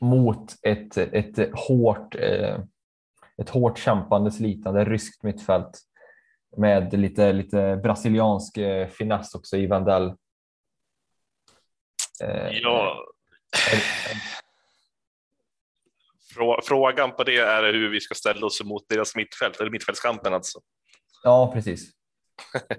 [0.00, 2.58] mot ett, ett hårt, eh,
[3.42, 5.80] ett hårt kämpande, slitande ryskt mittfält
[6.56, 10.14] med lite, lite brasiliansk eh, finess också i Vandell.
[12.22, 13.04] Eh, ja.
[16.64, 20.60] Frågan på det är hur vi ska ställa oss mot deras mittfält, eller mittfältskampen alltså.
[21.22, 21.90] Ja, precis.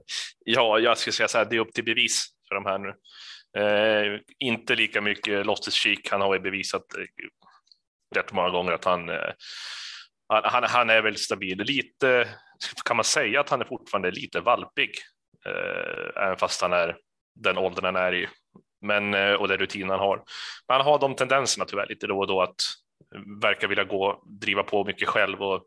[0.46, 2.94] ja, jag skulle säga så här, det är upp till bevis för de här nu.
[3.58, 7.04] Eh, inte lika mycket Loftus Han har ju bevisat eh,
[8.16, 9.32] rätt många gånger att han, eh,
[10.28, 11.58] han, han, är väldigt stabil.
[11.58, 12.28] Lite
[12.86, 14.92] kan man säga att han är fortfarande lite valpig,
[15.46, 16.98] eh, även fast han är
[17.36, 18.28] den åldern han är i.
[18.82, 20.24] Men, eh, och den rutin han har.
[20.68, 22.62] Men han har de tendenserna tyvärr lite då och då att
[23.42, 25.66] verka vilja gå, driva på mycket själv och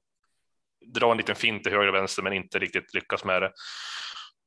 [0.86, 3.52] dra en liten fint till höger och vänster men inte riktigt lyckas med det.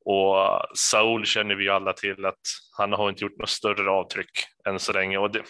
[0.04, 0.36] Och
[0.74, 2.40] Saul känner vi ju alla till att
[2.78, 4.30] han har inte gjort något större avtryck
[4.68, 5.18] än så länge.
[5.18, 5.42] Och det,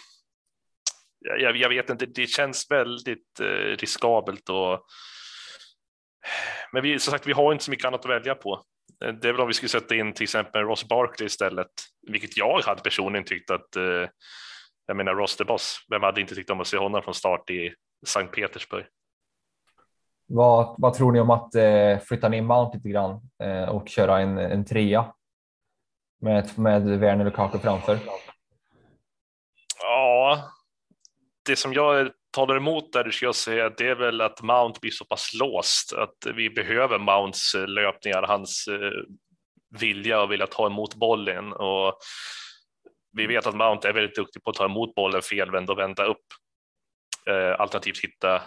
[1.19, 4.49] jag, jag vet inte, det känns väldigt eh, riskabelt.
[4.49, 4.85] Och,
[6.71, 8.63] men vi, som sagt, vi har inte så mycket annat att välja på.
[9.05, 11.71] Eh, det är väl om vi skulle sätta in till exempel Ross Barkley istället,
[12.11, 14.09] vilket jag hade personligen tyckt att, eh,
[14.87, 17.49] jag menar Ross the Boss, vem hade inte tyckt om att se honom från start
[17.49, 17.73] i
[18.07, 18.85] Sankt Petersburg?
[20.27, 24.19] Vad, vad tror ni om att eh, flytta ner Mount lite grann eh, och köra
[24.19, 25.13] en, en trea
[26.21, 27.99] med, med Werner Lukaku framför?
[29.81, 30.43] Ja,
[31.45, 34.91] det som jag talar emot där ska jag säga det är väl att Mount blir
[34.91, 39.15] så pass låst att vi behöver Mounts eh, löpningar, hans eh,
[39.79, 41.97] vilja och vilja ta emot bollen och
[43.11, 46.05] vi vet att Mount är väldigt duktig på att ta emot bollen felvänd och vända
[46.05, 46.25] upp.
[47.29, 48.41] Eh, alternativt hitta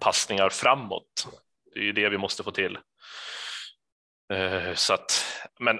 [0.00, 1.28] passningar framåt.
[1.74, 2.78] Det är ju det vi måste få till.
[4.32, 5.24] Eh, så att,
[5.60, 5.76] men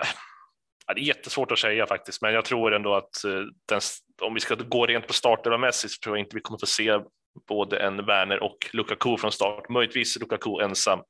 [0.94, 3.80] det är jättesvårt att säga faktiskt, men jag tror ändå att eh, den,
[4.22, 7.00] om vi ska gå rent på startelvamässigt så tror jag inte vi kommer få se
[7.48, 11.00] både en Werner och Lukaku från start, möjligtvis Lukaku ensam.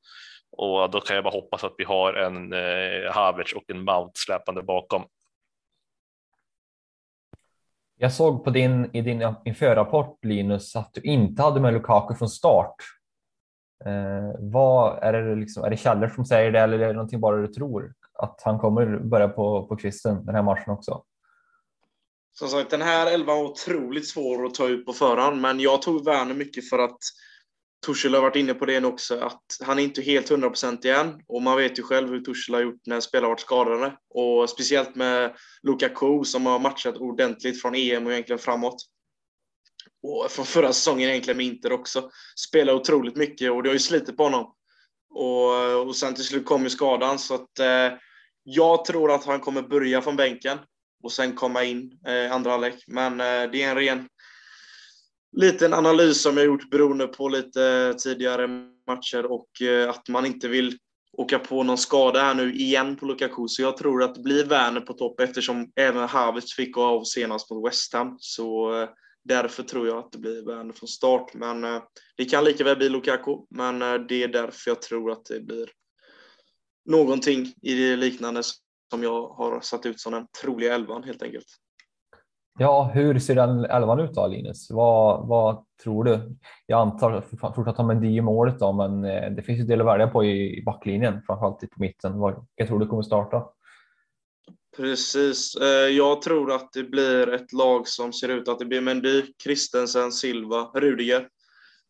[0.51, 4.13] Och då kan jag bara hoppas att vi har en eh, Havertz och en Mount
[4.15, 5.05] släpande bakom.
[8.01, 12.29] Jag såg på din, i din införrapport Linus att du inte hade med Lukaku från
[12.29, 12.75] start.
[13.85, 17.21] Eh, vad, är, det liksom, är det källor som säger det eller är det någonting
[17.21, 17.95] bara du tror?
[18.15, 21.03] Att han kommer börja på, på kvisten den här matchen också?
[22.33, 25.83] Som sagt, den här elvan var otroligt svår att ta ut på förhand, men jag
[25.83, 26.99] tog Werner mycket för att
[27.87, 31.23] Tuchel har varit inne på det också, att han är inte helt 100% igen.
[31.27, 33.97] Och man vet ju själv hur Tuchel har gjort när spelare varit skadade.
[34.15, 38.77] Och speciellt med Lukaku som har matchat ordentligt från EM och egentligen framåt.
[40.03, 42.11] Och från förra säsongen egentligen med Inter också.
[42.37, 44.55] Spelar otroligt mycket och det har ju slitit på honom.
[45.11, 47.99] Och, och sen till slut kom ju skadan så att eh,
[48.43, 50.59] jag tror att han kommer börja från bänken
[51.03, 52.85] och sen komma in eh, andra halvlek.
[52.87, 54.09] Men eh, det är en ren
[55.37, 58.49] liten analys som jag gjort beroende på lite tidigare
[58.87, 60.79] matcher och eh, att man inte vill
[61.13, 63.49] åka på någon skada här nu igen på Lukaku.
[63.49, 67.05] Så jag tror att det blir Werner på topp eftersom även Havertz fick gå av
[67.05, 68.17] senast mot West Ham.
[68.21, 68.89] Så eh,
[69.25, 71.35] därför tror jag att det blir Werner från start.
[71.35, 71.83] Men eh,
[72.17, 73.37] det kan lika väl bli Lukaku.
[73.51, 75.69] Men det är därför jag tror att det blir
[76.85, 78.43] någonting i det liknande
[78.91, 81.47] som jag har satt ut som den troliga elvan helt enkelt.
[82.61, 84.71] Ja, hur ser den elvan ut då Linus?
[84.71, 86.37] Vad, vad tror du?
[86.67, 89.87] Jag antar fortsatt har Mendy i målet då, men eh, det finns ju del att
[89.87, 92.13] välja på i backlinjen, framförallt på mitten.
[92.55, 93.45] Jag tror du kommer starta?
[94.77, 95.55] Precis.
[95.55, 99.23] Eh, jag tror att det blir ett lag som ser ut att det blir Mendy,
[99.43, 101.29] Christensen, Silva, Rudiger.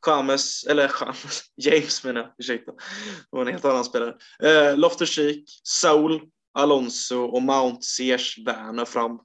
[0.06, 2.72] James, eller James, James menar jag, ursäkta.
[2.72, 4.14] Det var en helt annan spelare.
[4.42, 6.20] Eh, Loftus-Cheek, Saul,
[6.52, 9.20] Alonso och Mount, Sears Werner fram.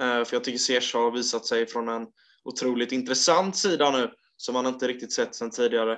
[0.00, 2.06] Eh, för jag tycker Ziyech har visat sig från en
[2.44, 5.92] otroligt intressant sida nu som man inte riktigt sett sedan tidigare.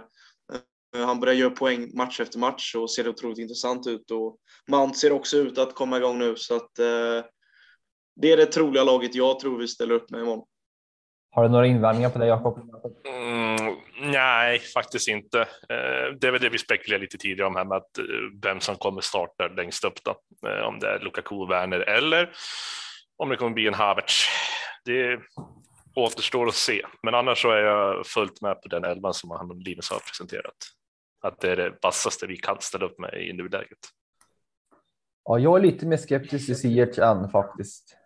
[0.96, 4.36] Eh, han börjar göra poäng match efter match och ser otroligt intressant ut och
[4.68, 7.24] Mount ser också ut att komma igång nu så att eh,
[8.16, 10.46] det är det troliga laget jag tror vi ställer upp med imorgon.
[11.30, 12.58] Har du några invändningar på det Jakob?
[13.04, 15.48] Mm, nej, faktiskt inte.
[16.20, 17.90] Det är väl det vi spekulerade lite tidigare om här med att
[18.42, 20.10] vem som kommer starta längst upp då.
[20.68, 22.32] Om det är Lukaku, Werner eller
[23.16, 24.26] om det kommer bli en Havertz.
[24.84, 25.20] Det
[25.96, 29.50] återstår att se, men annars så är jag fullt med på den elvan som han
[29.50, 30.56] och Linus har presenterat.
[31.20, 33.78] Att det är det vassaste vi kan ställa upp med i nuläget.
[35.24, 37.96] Ja, jag är lite mer skeptisk till Ziyech än faktiskt,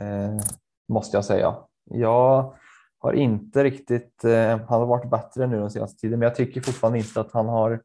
[0.00, 0.36] eh,
[0.88, 1.56] måste jag säga.
[1.84, 2.56] Jag
[2.98, 6.60] har inte riktigt, eh, han har varit bättre nu den senaste tiden, men jag tycker
[6.60, 7.82] fortfarande inte att han har.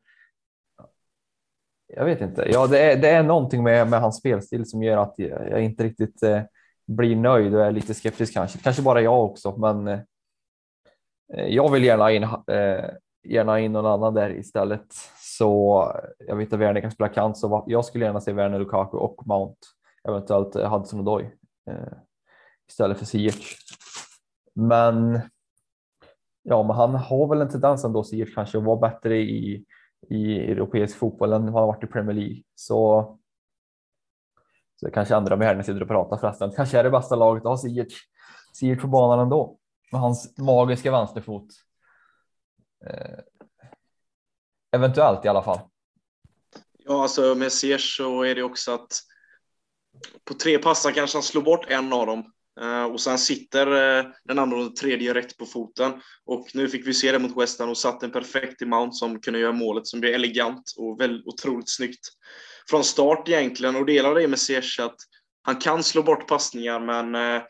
[1.88, 2.50] Jag vet inte.
[2.52, 5.64] Ja, det är, det är någonting med, med hans spelstil som gör att jag, jag
[5.64, 6.42] inte riktigt eh,
[6.88, 8.60] blir nöjd och är lite skeptisk kanske.
[8.60, 10.00] Kanske bara jag också, men eh,
[11.48, 12.90] jag vill gärna in, eh,
[13.24, 14.94] gärna in någon annan där istället.
[15.18, 18.98] Så jag vet att Werner kan spela kant, så jag skulle gärna se Werner Lukaku
[18.98, 19.58] och Mount,
[20.08, 21.32] eventuellt eh, Hudson Odoi
[21.70, 21.94] eh,
[22.70, 23.58] istället för Ziyech.
[24.56, 25.22] Men
[26.44, 29.66] ja, men han har väl en tendens ändå Ziyech kanske att vara bättre i,
[30.10, 32.44] i europeisk fotboll än vad han har varit i Premier League.
[32.56, 33.08] Så,
[34.84, 36.52] så det kanske ändrar mig här när jag sitter och pratar förresten.
[36.56, 37.58] Kanske är det bästa laget att ha
[38.54, 39.58] Ziyech, på banan ändå
[39.92, 41.48] med hans magiska vänsterfot.
[42.86, 43.20] Eh,
[44.72, 45.60] eventuellt i alla fall.
[46.86, 49.00] Ja, alltså med Ziyech så är det också att
[50.24, 52.32] på tre passar kanske han slår bort en av dem
[52.62, 56.02] eh, och sen sitter eh, den andra och den tredje rätt på foten.
[56.26, 58.96] Och nu fick vi se det mot West Ham och satt en perfekt i Mount
[58.96, 62.08] som kunde göra målet som blev elegant och väldigt otroligt snyggt.
[62.70, 64.96] Från start egentligen och delar det med Ziyech att
[65.44, 67.44] han kan slå bort passningar men eh,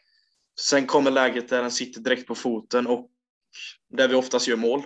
[0.59, 3.09] sen kommer läget där den sitter direkt på foten och
[3.89, 4.79] där vi oftast gör mål.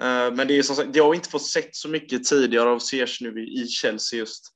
[0.00, 2.78] Eh, men det är som sagt, det har inte fått sett så mycket tidigare av
[2.78, 4.52] Ziyech nu i Chelsea just.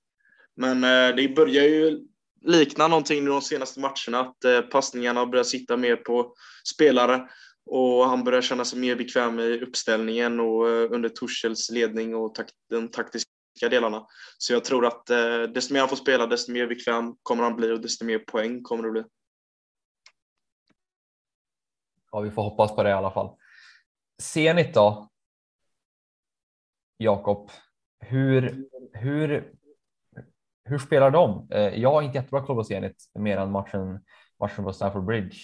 [0.57, 2.01] Men eh, det börjar ju
[2.45, 6.35] likna någonting de senaste matcherna, att eh, passningarna börjar sitta mer på
[6.75, 7.29] spelare
[7.67, 12.35] och han börjar känna sig mer bekväm i uppställningen och eh, under Torshälls ledning och
[12.35, 12.49] tak
[12.93, 14.07] taktiska taktiska delarna.
[14.39, 17.57] Så jag tror att eh, desto mer han får spela, desto mer bekväm kommer han
[17.57, 19.05] bli och desto mer poäng kommer det bli.
[22.13, 23.37] Ja, vi får hoppas på det i alla fall.
[24.23, 25.11] Zenit då?
[26.99, 27.51] Jakob,
[28.01, 29.55] hur, hur
[30.67, 31.49] hur spelar de?
[31.51, 34.01] Eh, jag har inte jättebra koll på Zenit mer än matchen,
[34.41, 35.37] matchen på Stamford Bridge.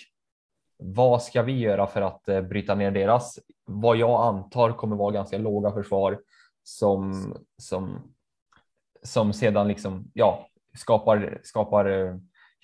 [0.78, 5.12] Vad ska vi göra för att eh, bryta ner deras, vad jag antar kommer vara
[5.12, 6.20] ganska låga försvar
[6.70, 8.12] som, som,
[9.02, 10.48] som sedan liksom, ja,
[10.78, 12.16] skapar, skapar eh,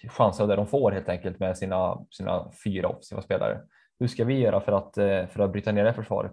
[0.08, 3.60] chanser där de får helt enkelt med sina, sina fyra offensiva spelare.
[3.98, 6.32] Hur ska vi göra för att, eh, för att bryta ner det försvaret?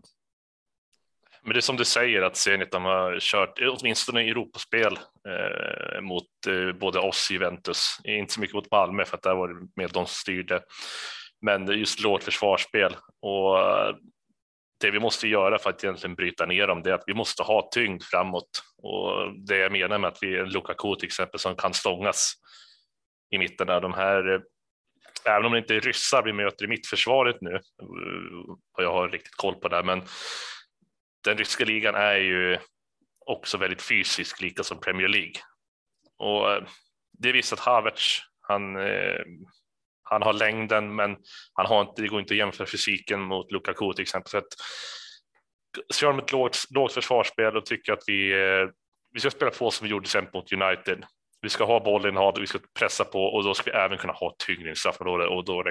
[1.41, 6.27] Men det är som du säger att Zenit de har kört åtminstone Europaspel eh, mot
[6.47, 9.67] eh, både oss och Juventus, inte så mycket mot Malmö för att där var det
[9.75, 10.61] mer de som styrde,
[11.41, 13.95] men just lågt försvarsspel och eh,
[14.83, 17.43] det vi måste göra för att egentligen bryta ner dem det är att vi måste
[17.43, 21.39] ha tyngd framåt och det jag menar med att vi är en Lukaku till exempel
[21.39, 22.33] som kan stångas
[23.31, 24.43] i mitten av de här
[25.25, 27.59] Även om det inte är ryssar vi möter i mittförsvaret nu,
[28.77, 30.03] och jag har riktigt koll på det, men
[31.23, 32.57] den ryska ligan är ju
[33.25, 35.33] också väldigt fysisk, lika som Premier League.
[36.17, 36.63] Och eh,
[37.19, 39.21] det visar att Havertz, han, eh,
[40.03, 41.17] han har längden, men
[41.53, 44.29] han har inte, det går inte att jämföra fysiken mot Lukaku till exempel.
[44.29, 44.47] Så att,
[45.93, 48.69] kör de ett lågt, lågt försvarsspel och tycker att vi, eh,
[49.13, 51.05] vi ska spela på som vi gjorde sen mot United.
[51.41, 54.13] Vi ska ha bollen, ha, vi ska pressa på och då ska vi även kunna
[54.13, 55.63] ha tyngre i straffområdet och då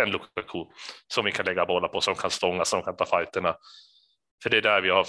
[0.00, 0.64] en Lukaku
[1.08, 3.56] som vi kan lägga bollar på, som kan stånga, som kan ta fighterna.
[4.42, 5.06] För det är där vi har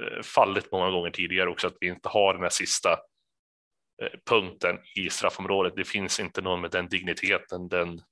[0.00, 2.98] eh, fallit många gånger tidigare också, att vi inte har den här sista
[4.24, 5.76] punkten i straffområdet.
[5.76, 8.02] Det finns inte någon med den digniteten, den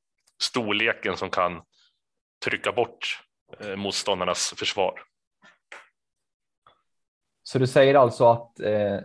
[0.43, 1.63] storleken som kan
[2.45, 3.23] trycka bort
[3.61, 5.03] eh, motståndarnas försvar.
[7.43, 8.99] Så du säger alltså att eh,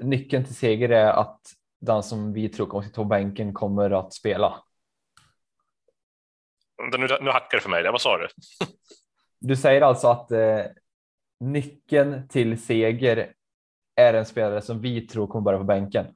[0.00, 1.40] nyckeln till seger är att
[1.80, 4.62] den som vi tror kommer på bänken kommer att spela?
[6.98, 8.28] Nu, nu hackar det för mig, vad sa du?
[9.40, 10.64] Du säger alltså att eh,
[11.40, 13.32] nyckeln till seger
[13.96, 16.06] är en spelare som vi tror kommer börja på bänken.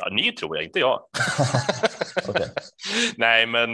[0.00, 1.02] Ja, ni tror jag, inte jag.
[2.28, 2.48] Okay.
[3.16, 3.72] Nej, men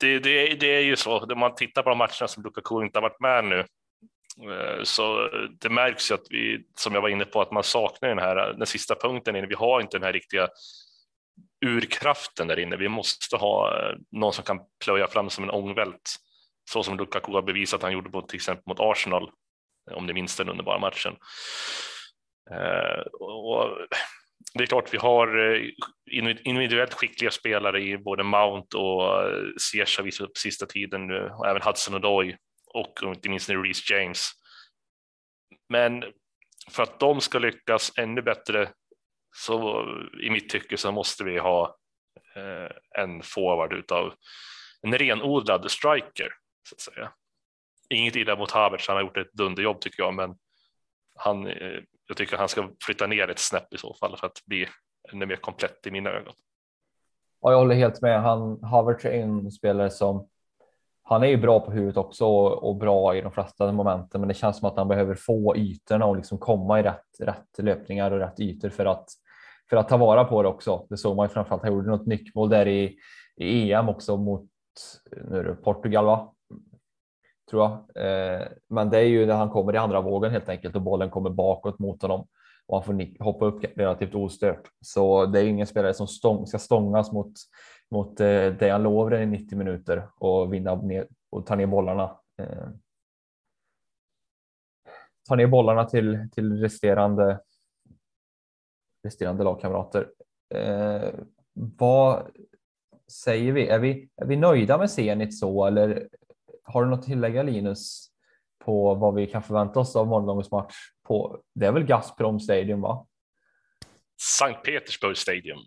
[0.00, 1.18] det, det, det är ju så.
[1.18, 3.58] Om man tittar på de matcherna som Lukaku inte har varit med nu
[4.52, 5.28] eh, så
[5.60, 8.52] det märks ju att vi, som jag var inne på, att man saknar den här
[8.52, 9.36] den sista punkten.
[9.36, 9.46] Inne.
[9.46, 10.48] Vi har inte den här riktiga
[11.66, 12.76] urkraften där inne.
[12.76, 16.16] Vi måste ha eh, någon som kan plöja fram som en ångvält,
[16.70, 19.30] så som Lukaku har bevisat att han gjorde på till exempel mot Arsenal,
[19.90, 21.16] om ni minns den underbara matchen.
[22.50, 23.78] Eh, och
[24.54, 25.62] det är klart vi har eh,
[26.44, 31.48] individuellt skickliga spelare i både Mount och eh, Ziyech visat upp sista tiden nu och
[31.48, 32.36] även Hudson Odoi
[32.74, 34.30] och inte minst nu Reece James.
[35.68, 36.04] Men
[36.70, 38.70] för att de ska lyckas ännu bättre
[39.36, 39.84] så
[40.22, 41.76] i mitt tycke så måste vi ha
[42.98, 44.14] en forward utav
[44.82, 46.28] en renodlad striker
[46.68, 47.12] så att säga.
[47.92, 50.34] Inget illa mot Havertz, han har gjort ett dunderjobb tycker jag, men
[51.16, 54.44] han, eh, jag tycker han ska flytta ner ett snäpp i så fall för att
[54.46, 54.68] bli
[55.12, 56.34] ännu mer komplett i mina ögon.
[57.40, 58.22] Ja, jag håller helt med.
[58.22, 60.28] Han Havertz är en spelare som
[61.02, 64.34] han är ju bra på huvudet också och, bra i de flesta momenten, men det
[64.34, 68.18] känns som att han behöver få ytorna och liksom komma i rätt, rätt löpningar och
[68.18, 69.08] rätt ytor för att
[69.70, 70.86] för att ta vara på det också.
[70.90, 71.62] Det såg man ju framförallt.
[71.62, 72.98] Han gjorde något nickmål där i,
[73.36, 74.48] i EM också mot
[75.30, 76.34] nu är det Portugal, va?
[77.50, 77.72] Tror jag.
[78.04, 81.10] Eh, men det är ju när han kommer i andra vågen helt enkelt och bollen
[81.10, 82.26] kommer bakåt mot honom
[82.66, 84.70] och han får hoppa upp relativt ostört.
[84.80, 87.32] Så det är ingen spelare som stång, ska stångas mot,
[87.90, 92.16] mot eh, Dejan Lovren i 90 minuter och vinna ner, och ta ner bollarna.
[92.42, 92.68] Eh,
[95.28, 97.40] ta ner bollarna till, till resterande
[99.02, 100.08] resterande lagkamrater.
[100.54, 101.10] Eh,
[101.54, 102.26] vad
[103.12, 103.68] säger vi?
[103.68, 104.08] Är, vi?
[104.16, 106.08] är vi nöjda med Zenit så eller
[106.62, 108.08] har du något att tillägga Linus
[108.64, 110.74] på vad vi kan förvänta oss av morgondagens match?
[111.02, 113.06] På, det är väl Gazprom Stadium va?
[114.38, 115.58] Sankt Petersburg Stadium.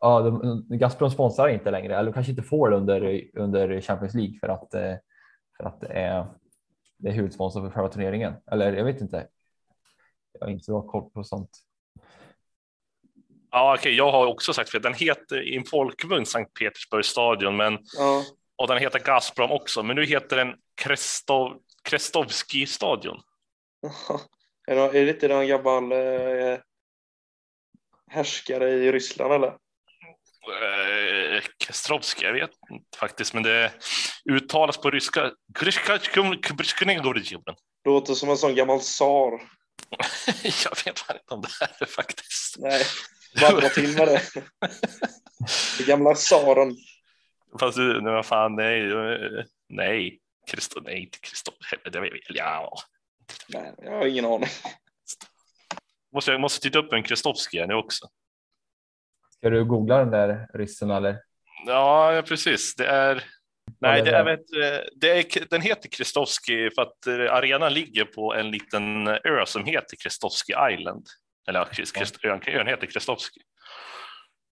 [0.00, 4.48] Ja, de, Gazprom sponsrar inte längre eller kanske inte får under, under Champions League för
[4.48, 4.94] att, eh,
[5.56, 6.26] för att det är,
[6.98, 8.34] det är huvudsponsor för själva turneringen.
[8.46, 9.28] Eller jag vet inte
[10.32, 11.50] jag har inte så bra koll på sånt.
[13.50, 13.94] Ja, okej, okay.
[13.94, 18.24] jag har också sagt för den heter i en folkmun Sankt Petersburgs stadion, men ja.
[18.56, 23.20] och den heter Gazprom också, men nu heter den Krestov, Krestovski stadion.
[24.66, 26.58] är det inte någon gammal eh,
[28.10, 29.48] härskare i Ryssland eller?
[30.48, 33.72] Eh, Kestrovski, jag vet inte faktiskt, men det
[34.30, 35.32] uttalas på ryska.
[37.84, 39.30] Låter som en sån gammal tsar.
[40.42, 42.56] jag vet fan inte om det här är faktiskt.
[42.58, 42.84] Nej,
[43.40, 44.22] bara dra till med det.
[45.78, 46.76] Det gamla tsaren.
[47.60, 48.82] Fast du, vad fan, nej,
[49.68, 50.20] nej,
[50.50, 51.78] Kristo, nej, inte Kristoffer,
[52.28, 52.74] ja.
[53.48, 54.48] Nej, jag har ingen aning.
[56.12, 58.08] Måste, jag måste titta upp en Kristovskij nu också.
[59.30, 61.16] Ska du googla den där ryssen eller?
[61.66, 62.74] Ja, precis.
[62.76, 63.24] Det är
[63.80, 64.46] Nej, det är, vet,
[65.00, 69.64] det är, den heter Kristovski för att eh, arenan ligger på en liten ö som
[69.64, 71.06] heter Kristovski Island.
[71.50, 71.68] Eller
[72.24, 73.40] ön, ön heter Kristovski.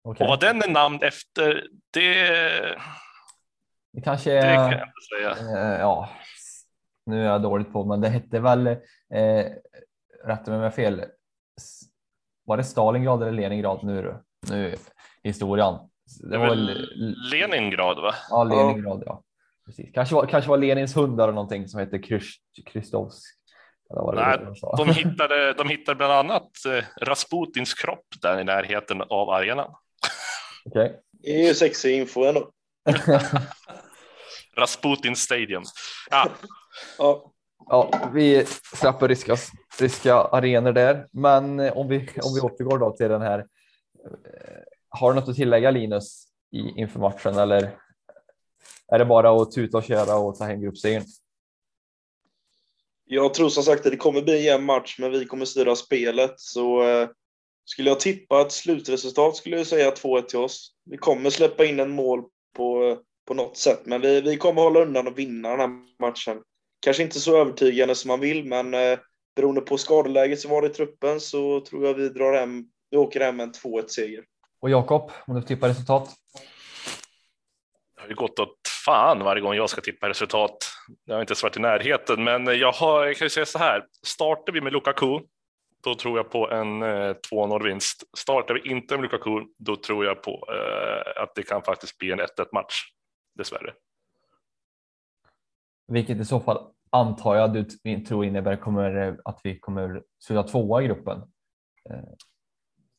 [0.05, 0.25] Okay.
[0.25, 2.31] Och vad den är namn efter, det,
[3.93, 5.57] det kanske är, det kan jag inte säga.
[5.57, 6.11] Eh, ja,
[7.07, 8.77] nu är jag dåligt på, men det hette väl, eh,
[10.25, 11.05] rätta mig om jag fel,
[12.45, 14.17] var det Stalingrad eller Leningrad nu,
[14.51, 14.75] nu
[15.23, 15.75] historien?
[16.31, 16.55] Det var
[17.31, 18.15] Leningrad va?
[18.31, 19.23] Ja, Leningrad ja.
[19.67, 19.91] Precis.
[19.95, 22.03] Kanske, var, kanske var Lenins hund eller någonting som heter
[22.67, 23.38] Krystovsk.
[24.15, 24.39] Nej,
[24.77, 29.75] de hittade, de hittade bland annat eh, Rasputins kropp där i närheten av arenan.
[30.65, 30.93] Okay.
[31.13, 32.51] Det är ju sexig info ändå.
[34.57, 35.63] Rasputin Stadium.
[36.11, 36.29] Ja.
[36.99, 37.33] ja.
[37.71, 39.37] Ja, vi släpper ryska,
[39.81, 44.63] ryska arenor där, men eh, om vi, om vi återgår då till den här eh,
[44.89, 47.77] har du något att tillägga Linus i, inför matchen eller
[48.93, 51.05] är det bara att tuta och köra och ta hem gruppsegern?
[53.11, 55.77] Jag tror som sagt att det kommer bli en jämn match, men vi kommer styra
[55.77, 56.35] spelet.
[56.37, 57.09] Så eh,
[57.65, 60.73] skulle jag tippa ett slutresultat skulle jag säga 2-1 till oss.
[60.91, 62.23] Vi kommer släppa in en mål
[62.57, 62.99] på,
[63.29, 66.43] på något sätt, men vi, vi kommer hålla undan och vinna den här matchen.
[66.81, 68.99] Kanske inte så övertygande som man vill, men eh,
[69.37, 73.21] beroende på skadeläget som var i truppen så tror jag vi drar hem, vi åker
[73.21, 74.25] hem med en 2-1 seger.
[74.61, 76.11] Och Jakob, om du tippar resultat?
[77.99, 80.57] Det har ju gått åt fan varje gång jag ska tippa resultat.
[81.05, 83.59] Jag har inte ens varit i närheten, men jag, har, jag kan ju säga så
[83.59, 83.85] här.
[84.07, 85.21] Startar vi med Lukaku,
[85.85, 88.03] då tror jag på en eh, 2-0 vinst.
[88.19, 92.13] Startar vi inte med Lukaku, då tror jag på eh, att det kan faktiskt bli
[92.13, 92.75] en 1-1 match,
[93.39, 93.73] dessvärre.
[95.89, 97.65] Vilket i så fall antar jag du
[98.05, 101.19] tror innebär kommer, eh, att vi kommer sluta tvåa i gruppen.
[101.91, 102.09] Eh,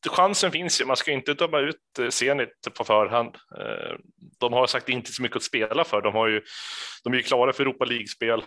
[0.08, 3.36] Chansen finns ju, man ska inte döma ut eh, Zenit på förhand.
[3.58, 3.96] Eh,
[4.40, 6.42] de har sagt inte så mycket att spela för, de, har ju,
[7.04, 8.44] de är ju klara för Europa League-spel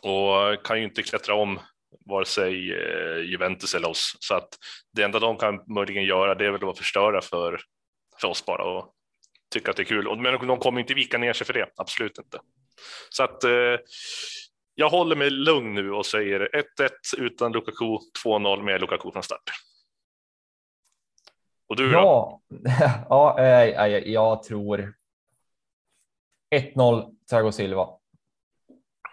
[0.00, 1.60] och kan ju inte klättra om
[2.06, 4.16] vare sig eh, Juventus eller oss.
[4.20, 4.48] Så att
[4.92, 7.60] det enda de kan möjligen göra det är väl att förstöra för,
[8.20, 8.92] för oss bara och
[9.52, 10.20] tycka att det är kul.
[10.20, 12.38] Men de kommer inte vika ner sig för det, absolut inte.
[13.10, 13.42] Så att
[14.74, 16.48] jag håller mig lugn nu och säger
[16.78, 19.50] 1-1 utan Lukaku, 2-0 med Lukaku från start.
[21.68, 22.60] Och du ja, då?
[23.08, 24.94] ja, äh, jag tror
[26.54, 27.88] 1-0 Thiago Silva.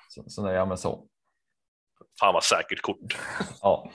[0.09, 1.07] Så, så nöjer jag mig så.
[2.19, 3.17] Fan vad säkert kort.
[3.61, 3.89] ja.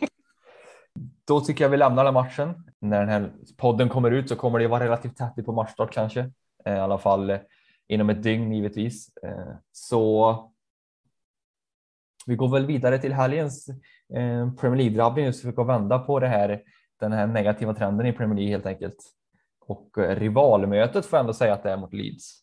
[1.27, 2.73] Då tycker jag vi lämnar den matchen.
[2.81, 6.31] När den här podden kommer ut så kommer det vara relativt tätt på matchstart kanske.
[6.65, 7.39] Eh, I alla fall eh,
[7.89, 9.17] inom ett dygn givetvis.
[9.17, 10.53] Eh, så
[12.27, 13.71] vi går väl vidare till helgens
[14.61, 16.63] Premier League-drabbning så vi kan vända på det här,
[17.01, 18.97] den här negativa trenden i Premier League helt enkelt.
[19.61, 22.43] Och eh, rivalmötet får jag ändå säga att det är mot Leeds.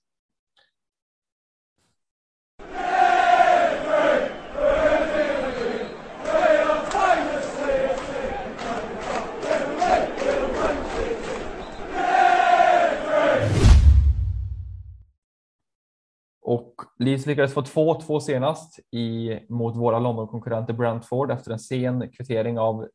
[16.41, 22.59] Och Leeds lyckades få 2-2 senast i, mot våra Londonkonkurrenter Brentford efter en sen kvittering
[22.59, 22.87] av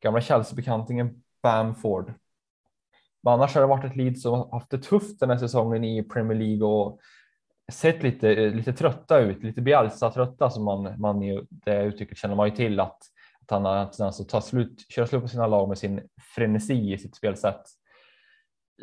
[0.00, 2.12] gamla Chelsea-bekantingen Bamford.
[3.22, 6.02] Men annars har det varit ett Leeds som haft det tufft den här säsongen i
[6.02, 7.00] Premier League och
[7.72, 12.34] sett lite, eh, lite trötta ut, lite Bielsa-trötta som man, man i det uttrycket känner
[12.34, 12.98] man ju till att,
[13.42, 16.00] att han har tendens att ta slut, köra slut på sina lag med sin
[16.34, 17.62] frenesi i sitt spelsätt.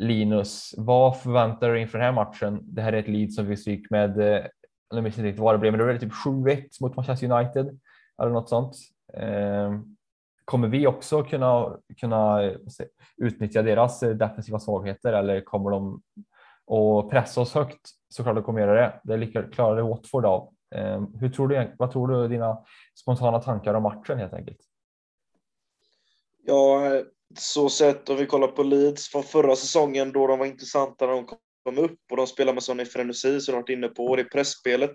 [0.00, 2.60] Linus, vad förväntar du inför den här matchen?
[2.62, 4.46] Det här är ett lead som vi gick med, eh,
[4.90, 7.80] jag minns inte riktigt vad det blev, men det var typ 7-1 mot Manchester United
[8.22, 8.76] eller något sånt.
[9.14, 9.96] Ehm,
[10.48, 12.52] kommer vi också kunna, kunna
[13.16, 16.02] utnyttja deras defensiva svagheter eller kommer de
[16.70, 17.90] att pressa oss högt?
[18.08, 19.00] Såklart de kommer göra det.
[19.04, 20.54] Det lika klarade Watford av.
[20.74, 22.58] Ehm, hur tror du, vad tror du dina
[22.94, 24.58] spontana tankar om matchen helt enkelt?
[26.46, 26.80] Ja,
[27.38, 31.12] så sett om vi kollar på Leeds från förra säsongen då de var intressanta när
[31.12, 34.22] de kom upp och de spelar med sån frenesi som de varit inne på, det
[34.22, 34.94] är pressspelet.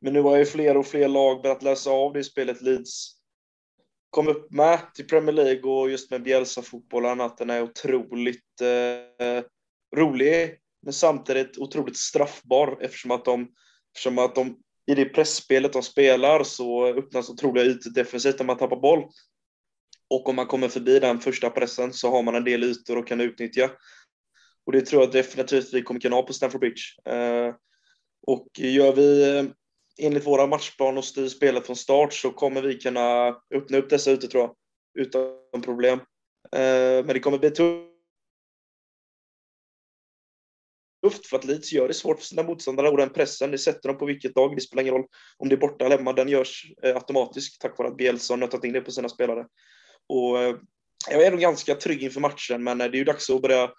[0.00, 3.19] Men nu har ju fler och fler lag börjat läsa av det spelet Leeds
[4.10, 9.42] kom upp med till Premier League och just med Bielsa-fotbollen att den är otroligt eh,
[9.96, 13.48] rolig men samtidigt otroligt straffbar eftersom att de,
[13.94, 14.56] eftersom att de
[14.86, 19.04] i det pressspelet de spelar så öppnas otroliga ytor defensivt när man tappar boll.
[20.10, 23.08] Och om man kommer förbi den första pressen så har man en del ytor och
[23.08, 23.70] kan utnyttja.
[24.66, 26.82] Och det tror jag definitivt vi kommer kunna ha på Stamford Bridge.
[27.14, 27.54] Eh,
[28.26, 29.44] och gör vi eh,
[29.98, 34.10] enligt våra matchplan och styr spelet från start så kommer vi kunna öppna upp dessa
[34.10, 34.54] ytor tror jag.
[35.04, 35.98] Utan problem.
[36.52, 37.90] Eh, men det kommer bli tufft
[41.26, 43.98] för att Leeds gör det svårt för sina motståndare och den pressen, det sätter de
[43.98, 45.06] på vilket dag, det spelar ingen roll
[45.38, 48.46] om det är borta eller hemma, den görs eh, automatiskt tack vare att Bielsa har
[48.46, 49.46] tagit in det på sina spelare.
[50.08, 50.56] Och eh,
[51.10, 53.70] jag är nog ganska trygg inför matchen, men eh, det är ju dags att börja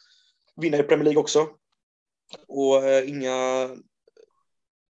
[0.62, 1.47] vinna i Premier League också.
[2.47, 3.70] Och eh, inga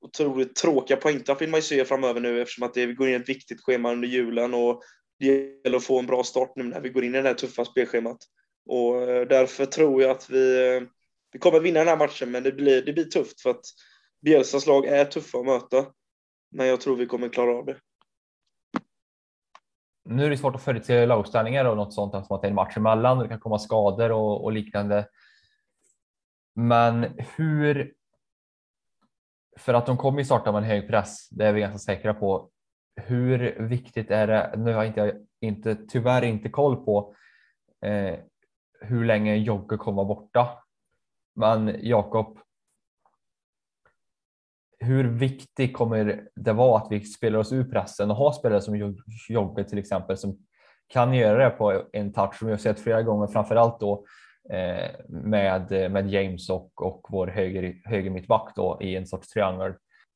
[0.07, 3.29] otroligt tråkiga poängtapp vill man ju se framöver nu eftersom att det går in ett
[3.29, 4.81] viktigt schema under julen och
[5.19, 7.35] det gäller att få en bra start nu när vi går in i det här
[7.35, 8.17] tuffa spelschemat.
[8.65, 10.81] Och eh, därför tror jag att vi, eh,
[11.31, 13.65] vi kommer vinna den här matchen, men det blir, det blir tufft för att
[14.21, 15.85] Bielsas lag är tuffa att möta.
[16.51, 17.77] Men jag tror vi kommer klara av det
[20.09, 22.55] nu är det svårt att förutse lagställningar och något sånt eftersom att det är en
[22.55, 25.07] match emellan och det kan komma skador och, och liknande.
[26.55, 27.93] Men hur?
[29.57, 32.13] För att de kommer ju starta med en hög press, det är vi ganska säkra
[32.13, 32.49] på.
[33.01, 34.53] Hur viktigt är det?
[34.57, 37.15] Nu har jag inte, inte tyvärr inte koll på
[37.81, 38.15] eh,
[38.81, 40.47] hur länge Jogge kommer vara borta.
[41.35, 42.39] Men Jakob,
[44.79, 48.95] hur viktigt kommer det vara att vi spelar oss ur pressen och har spelare som
[49.29, 50.37] Jogge till exempel som
[50.87, 54.05] kan göra det på en touch som vi har sett flera gånger, framförallt då
[55.07, 59.73] med, med James och, och vår höger, höger mittback då i en sorts triangel.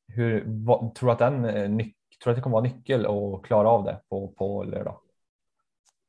[0.08, 1.86] Hur, vad, tror du att den eh,
[2.24, 5.00] tror att det kommer vara nyckel att klara av det på, på lördag?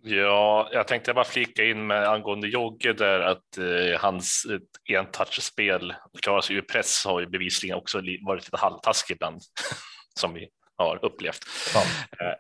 [0.05, 5.95] Ja, jag tänkte bara flika in med angående Jogge där att eh, hans eh, entouchspel
[6.23, 9.41] klara sig ur press har ju bevisligen också varit lite halvtaskig ibland
[10.21, 11.39] som vi har upplevt.
[11.75, 11.81] Ja.
[11.81, 12.35] Eh,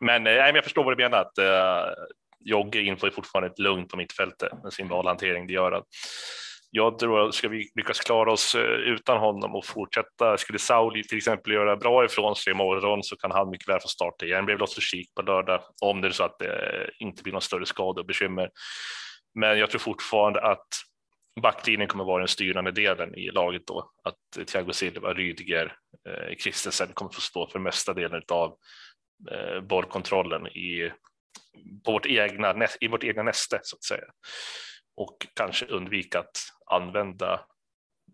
[0.00, 1.92] men, eh, jag förstår vad du menar att eh,
[2.44, 5.46] Jogge inför fortfarande ett lugn på mittfältet med sin valhantering.
[5.46, 5.86] Det gör att
[6.70, 11.04] jag tror att ska vi lyckas klara oss eh, utan honom och fortsätta, skulle Sauli
[11.04, 14.46] till exempel göra bra ifrån sig imorgon så kan han mycket väl få starta igen.
[14.46, 17.42] Det blir också kik på lördag om det är så att det inte blir någon
[17.42, 18.50] större skada och bekymmer.
[19.34, 20.68] Men jag tror fortfarande att
[21.42, 23.90] backlinjen kommer vara den styrande delen i laget då.
[24.04, 25.76] Att Thiago Silva, Rydiger,
[26.08, 28.56] eh, Christensen kommer få stå för mesta delen av
[29.30, 30.92] eh, bollkontrollen i,
[31.84, 34.04] på vårt egna, i vårt egna näste så att säga.
[34.96, 36.36] Och kanske undvika att
[36.70, 37.40] använda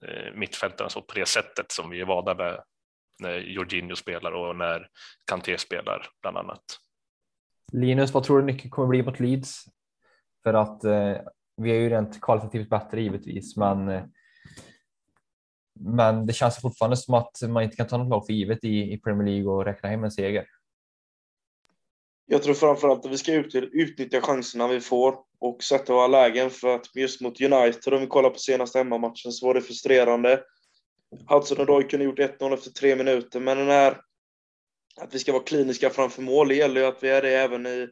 [0.07, 2.61] eh, mittfältarna så på det sättet som vi är vana med
[3.19, 4.89] när Jorginho spelar och när
[5.31, 6.65] Kanté spelar bland annat.
[7.73, 9.65] Linus, vad tror du nyckeln kommer bli mot Leeds?
[10.43, 11.17] För att eh,
[11.57, 14.05] vi är ju rent kvalitativt bättre givetvis, men eh,
[15.81, 18.93] men det känns fortfarande som att man inte kan ta något lag för givet i,
[18.93, 20.47] i Premier League och räkna hem en seger.
[22.27, 23.33] Jag tror framförallt att vi ska
[23.73, 28.07] utnyttja chanserna vi får och sätta våra lägen för att just mot United, om vi
[28.07, 30.43] kollar på senaste hemmamatchen, så var det frustrerande.
[31.29, 34.01] Hudson och Doy kunde gjort 1-0 efter tre minuter, men den här
[34.97, 37.67] att vi ska vara kliniska framför mål, det gäller ju att vi är det även
[37.67, 37.89] i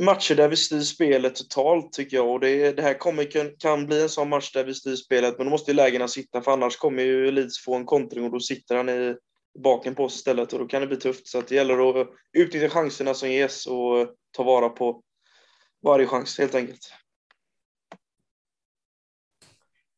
[0.00, 2.30] matcher där vi styr spelet totalt tycker jag.
[2.30, 5.34] Och det, det här kommer, kan, kan bli en sån match där vi styr spelet,
[5.38, 8.30] men då måste ju lägena sitta, för annars kommer ju Leeds få en kontring och
[8.30, 9.16] då sitter han i
[9.58, 11.28] baken på oss istället och då kan det bli tufft.
[11.28, 15.02] Så att det gäller att utnyttja chanserna som ges och ta vara på
[15.82, 16.92] varje chans helt enkelt.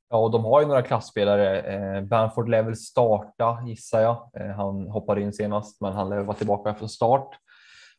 [0.09, 1.61] Ja, och de har ju några klassspelare.
[1.61, 4.31] Eh, Banford lär väl starta gissar jag.
[4.35, 7.39] Eh, han hoppade in senast, men han lär vara tillbaka från start.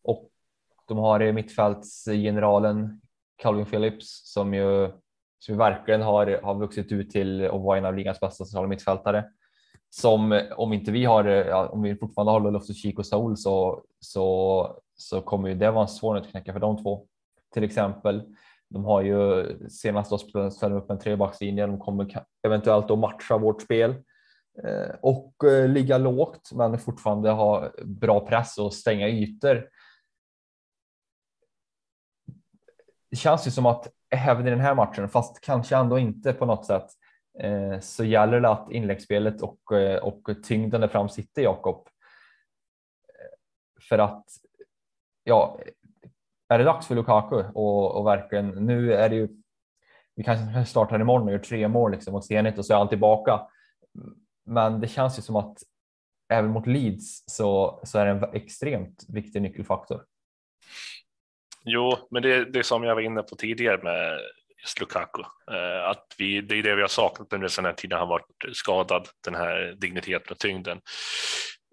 [0.04, 0.30] Och
[0.88, 3.02] de har eh, mittfältsgeneralen
[3.36, 4.92] Calvin Phillips som ju
[5.40, 9.26] som verkligen har, har vuxit ut till att vara en av ligans bästa centrala mittfältare.
[10.02, 13.38] Som om inte vi har, eh, ja, om vi fortfarande har Loftus Cheek och Saul
[13.38, 17.08] så, så, så kommer ju det vara en svår att knäcka för de två.
[17.54, 18.24] Till exempel.
[18.70, 21.68] De har ju senast då ställt upp en trebackslinje.
[21.68, 23.96] De kommer eventuellt att matcha vårt spel
[24.64, 29.68] eh, och eh, ligga lågt, men fortfarande ha bra press och stänga ytor
[33.14, 36.46] det känns ju som att även i den här matchen, fast kanske ändå inte på
[36.46, 36.86] något sätt,
[37.40, 41.88] Eh, så gäller det att inläggsspelet och, eh, och tyngden där fram sitter Jakob.
[43.08, 44.26] Eh, för att,
[45.24, 45.60] ja,
[46.50, 49.28] är det dags för Lukaku och, och verkligen, nu är det ju,
[50.16, 52.90] vi kanske startar imorgon och gör tre mål liksom mot Zenit och så är han
[52.90, 53.48] tillbaka.
[54.46, 55.58] Men det känns ju som att
[56.30, 60.06] även mot Leeds så, så är det en extremt viktig nyckelfaktor.
[61.66, 64.20] Jo, men det, det som jag var inne på tidigare med
[64.64, 68.00] just Lukaku, eh, att vi, det är det vi har saknat under den här tiden
[68.00, 70.82] han varit skadad, den här digniteten och tyngden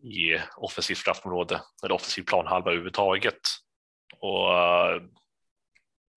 [0.03, 3.41] i offensivt straffområde eller offensiv planhalva överhuvudtaget.
[4.21, 5.03] Och eh,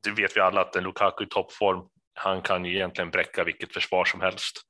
[0.04, 3.74] det vet vi alla att en Lukaku i toppform, han kan ju egentligen bräcka vilket
[3.74, 4.62] försvar som helst.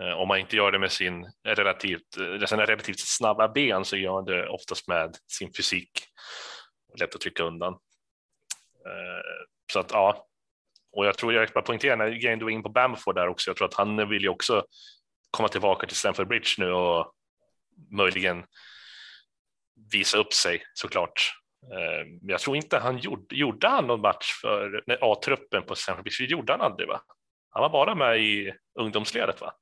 [0.00, 2.14] Eh, om man inte gör det med sin relativt,
[2.48, 5.90] sina relativt snabba ben så gör han det oftast med sin fysik.
[7.00, 7.78] Lätt att trycka undan.
[9.72, 10.26] Så att ja,
[10.94, 13.50] och jag tror jag bara poängterar när grejen du var in på Bamford där också.
[13.50, 14.64] Jag tror att han vill ju också
[15.30, 17.12] komma tillbaka till Stamford Bridge nu och
[17.90, 18.44] möjligen
[19.92, 21.32] visa upp sig såklart.
[21.72, 26.24] Eh, jag tror inte han gjorde, gjorde han någon match för A-truppen på Stamford Bridge.
[26.24, 27.00] Det gjorde han aldrig va?
[27.50, 29.54] Han var bara med i ungdomsledet va?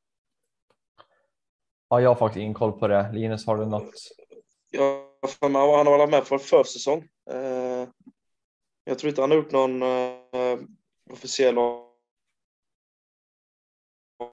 [1.88, 3.10] Ja, jag har faktiskt ingen koll på det.
[3.12, 3.94] Linus, har du något?
[4.70, 5.08] Ja,
[5.40, 7.08] han har varit med för försäsong.
[7.30, 7.88] Eh,
[8.84, 10.58] jag tror inte han har gjort någon uh,
[11.10, 11.58] officiell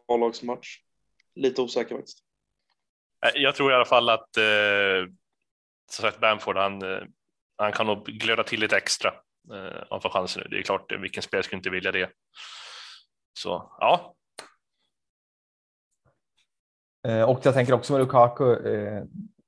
[0.08, 0.78] A-lagsmatch.
[1.36, 2.24] Lite osäker faktiskt.
[3.34, 5.06] Jag tror i alla fall att eh,
[5.92, 7.04] som sagt Bamford, han, eh,
[7.58, 9.10] han kan nog glöda till lite extra
[9.54, 10.50] eh, om han får chansen nu.
[10.50, 12.10] Det är klart, vilken spelare skulle inte vilja det?
[13.34, 14.16] Så ja.
[17.08, 19.04] Eh, och jag tänker också med Lukaku, eh,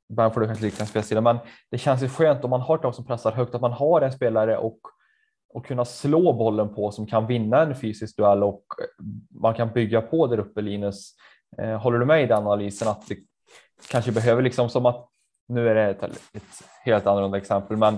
[0.09, 1.37] Bamford kanske liknar spelstil, men
[1.71, 4.01] det känns ju skönt om man har ett lag som pressar högt, att man har
[4.01, 4.79] en spelare och,
[5.53, 9.73] och kunna slå bollen på som kan vinna en fysisk duell och eh, man kan
[9.73, 11.15] bygga på där uppe Linus.
[11.57, 13.17] Eh, håller du med i den analysen att det
[13.91, 15.07] kanske behöver liksom som att
[15.47, 16.43] nu är det ett, ett
[16.85, 17.97] helt annorlunda exempel, men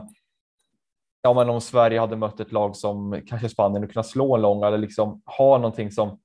[1.22, 4.42] ja, men om Sverige hade mött ett lag som kanske Spanien och kunna slå en
[4.42, 6.20] lång eller liksom ha någonting som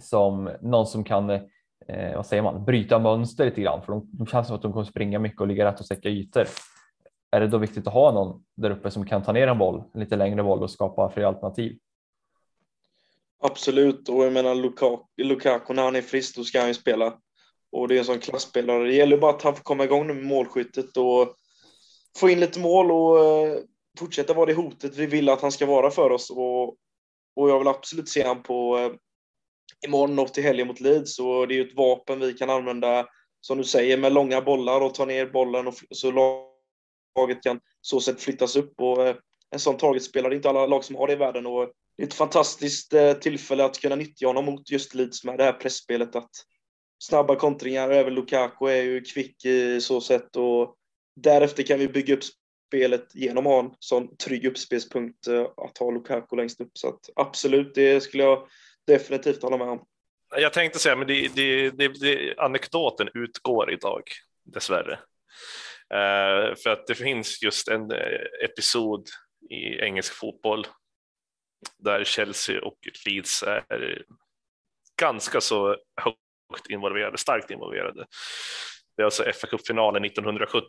[0.00, 4.26] som någon som kan eh, vad säger man, bryta mönster lite grann för de, de
[4.26, 6.44] känns som att de kommer springa mycket och ligga rätt och täcka ytor.
[7.30, 9.82] Är det då viktigt att ha någon där uppe som kan ta ner en boll,
[9.94, 11.78] en lite längre boll och skapa fler alternativ?
[13.42, 17.18] Absolut, och jag menar Lukaku, Lukaku när han är frisk då ska han ju spela.
[17.72, 18.84] Och det är en sån klassspelare.
[18.84, 21.34] Det gäller bara att han får komma igång med målskyttet och
[22.18, 23.58] få in lite mål och eh,
[23.98, 26.30] fortsätta vara det hotet vi vill att han ska vara för oss.
[26.30, 26.76] Och
[27.36, 28.92] och jag vill absolut se han på eh,
[29.88, 31.18] imorgon och till helgen mot Leeds.
[31.18, 33.06] Och det är ju ett vapen vi kan använda,
[33.40, 36.10] som du säger, med långa bollar och ta ner bollen och så
[37.16, 38.80] laget kan så sätt flyttas upp.
[38.80, 39.16] Och eh,
[39.50, 41.46] en sån targetspelare, det är inte alla lag som har det i världen.
[41.46, 45.38] Och det är ett fantastiskt eh, tillfälle att kunna nyttja honom mot just Leeds med
[45.38, 46.16] det här pressspelet.
[46.16, 46.30] Att
[46.98, 50.74] snabba kontringar, även Lukaku är ju kvick i så sätt och
[51.16, 52.22] därefter kan vi bygga upp
[52.68, 56.70] spelet genom att ha en sån trygg uppspelspunkt eh, att ha Lukaku längst upp.
[56.72, 58.48] Så att absolut, det skulle jag
[58.86, 59.84] definitivt hålla med om.
[60.36, 64.02] Jag tänkte säga, men det, det, det, det anekdoten utgår idag,
[64.44, 64.98] dessvärre.
[65.94, 69.08] Eh, för att det finns just en eh, episod
[69.50, 70.66] i engelsk fotboll
[71.78, 74.02] där Chelsea och Leeds är
[75.00, 78.06] ganska så högt involverade, starkt involverade.
[78.96, 80.68] Det är alltså fa Cup-finalen 1970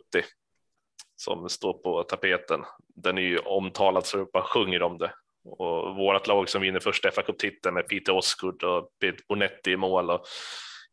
[1.16, 2.64] som står på tapeten.
[2.94, 5.12] Den är ju omtalad så det bara sjunger om det.
[5.44, 8.90] Och vårt lag som vinner första fa Cup-titeln med Peter Osgood och
[9.28, 10.26] Bonetti i mål och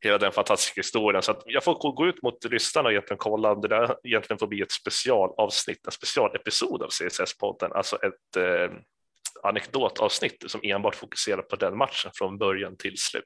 [0.06, 1.22] hela den fantastiska historien.
[1.22, 4.38] Så att jag får gå ut mot lyssnarna och egentligen kolla om det där egentligen
[4.38, 8.78] får bli ett specialavsnitt, en specialepisod av CSS-podden, alltså ett eh,
[9.44, 13.24] anekdotavsnitt som enbart fokuserar på den matchen från början till slut.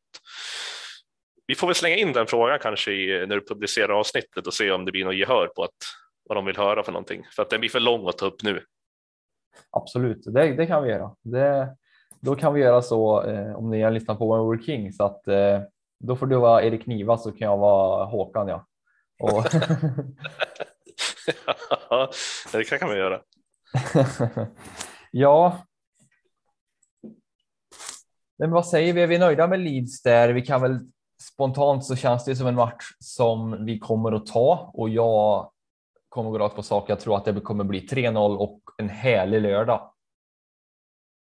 [1.48, 4.72] Vi får väl slänga in den frågan kanske i, när du publicerar avsnittet och se
[4.72, 5.78] om det blir något gehör på att,
[6.30, 8.44] vad de vill höra för någonting, för att den blir för lång att ta upp
[8.44, 8.64] nu.
[9.72, 11.16] Absolut, det, det kan vi göra.
[11.22, 11.76] Det,
[12.22, 15.04] då kan vi göra så eh, om ni har lyssnat på One World King så
[15.04, 15.62] att eh,
[16.00, 18.48] då får du vara Erik Niva så kan jag vara Håkan.
[18.48, 18.66] Ja,
[19.20, 19.46] och...
[21.90, 22.12] ja
[22.52, 23.22] det kan man göra.
[25.12, 25.62] ja,
[28.40, 29.02] men vad säger vi?
[29.02, 30.30] Är vi nöjda med Leeds där?
[30.30, 30.80] Vi kan väl
[31.22, 35.52] spontant så känns det som en match som vi kommer att ta och jag
[36.10, 36.90] kommer gå rakt på sak.
[36.90, 39.94] Jag tror att det kommer bli 3-0 och en härlig lördag.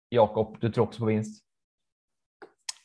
[0.09, 1.42] Jakob, du tror också på vinst?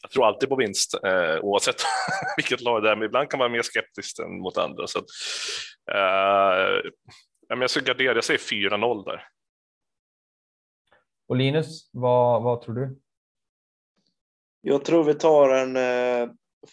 [0.03, 1.82] Jag tror alltid på vinst eh, oavsett
[2.36, 4.86] vilket lag det är, men ibland kan man vara mer skeptisk än mot andra.
[4.86, 4.99] Så,
[5.92, 6.90] eh,
[7.49, 9.28] jag ska gardera, jag säger 4-0 där.
[11.28, 12.99] Och Linus, vad, vad tror du?
[14.61, 16.28] Jag tror vi tar en eh,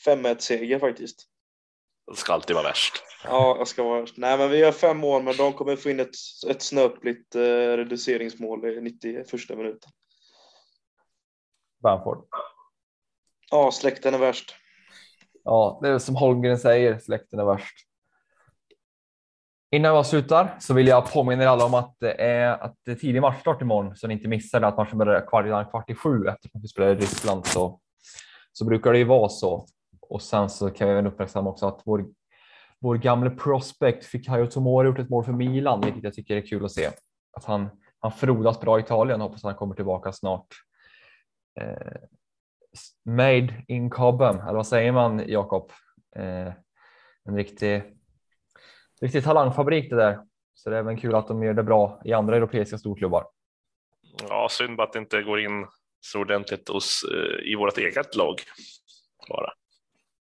[0.05, 1.27] 5-1 seger faktiskt.
[2.11, 3.03] Det ska alltid vara värst.
[3.23, 4.17] Ja, jag ska vara värst.
[4.17, 6.15] Nej, men vi gör fem mål, men de kommer få in ett,
[6.49, 7.41] ett snöpligt eh,
[7.77, 9.91] reduceringsmål i 91 minuten.
[11.83, 12.27] Bamford.
[13.51, 14.55] Ja, släkten är värst.
[15.43, 17.75] Ja, det är som Holmgren säger, släkten är värst.
[19.71, 22.91] Innan jag slutar så vill jag påminna er alla om att det är, att det
[22.91, 25.95] är tidig matchstart imorgon så ni inte missar det att matchen börjar kvart, kvart i
[25.95, 27.79] sju eftersom vi spelar i Ryssland så,
[28.53, 29.65] så brukar det ju vara så.
[30.01, 32.05] Och sen så kan vi även uppmärksamma också att vår,
[32.79, 36.65] vår gamle prospect Fikayo Tomori gjort ett mål för Milan, vilket jag tycker är kul
[36.65, 36.89] att se.
[37.37, 37.69] Att han,
[37.99, 40.47] han frodas bra i Italien, hoppas han kommer tillbaka snart.
[41.59, 42.01] Eh,
[43.05, 45.71] made in Cobham, eller vad säger man Jakob?
[46.15, 46.53] Eh,
[47.25, 47.83] en riktig
[49.01, 50.19] riktig talangfabrik det där.
[50.53, 53.27] Så det är även kul att de gör det bra i andra europeiska storklubbar.
[54.29, 55.67] Ja, synd bara att det inte går in
[55.99, 58.35] så ordentligt hos, eh, i vårt eget lag.
[59.29, 59.51] Bara.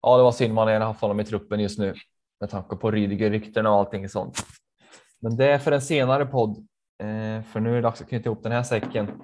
[0.02, 1.94] Ja, det var synd man gärna haft honom i truppen just nu
[2.40, 4.46] med tanke på Rydiger-rykten och allting sånt.
[5.20, 6.56] Men det är för en senare podd,
[7.02, 9.20] eh, för nu är det dags att knyta ihop den här säcken.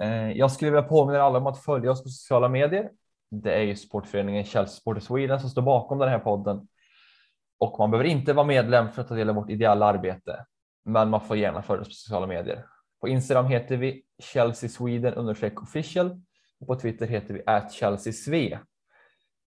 [0.00, 2.90] Eh, jag skulle vilja påminna alla om att följa oss på sociala medier.
[3.30, 6.68] Det är ju sportföreningen Chelsea Sport Sweden som står bakom den här podden
[7.58, 10.44] och man behöver inte vara medlem för att ta del av vårt ideella arbete,
[10.84, 12.66] men man får gärna följa oss på sociala medier.
[13.00, 16.20] På Instagram heter vi Chelsea Sweden understreck official
[16.60, 18.58] och på Twitter heter vi at Chelsea Sve.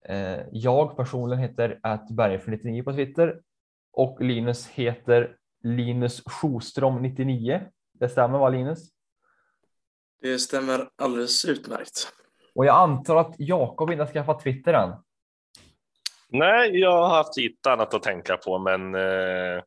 [0.05, 3.41] Eh, jag personligen heter att för 99 på Twitter
[3.93, 7.61] och Linus heter Linus Sjostrom99.
[7.93, 8.89] Det stämmer va Linus?
[10.21, 12.13] Det stämmer alldeles utmärkt.
[12.55, 14.93] Och jag antar att Jakob inte har skaffat Twitter än.
[16.29, 19.63] Nej, jag har haft lite annat att tänka på, men eh,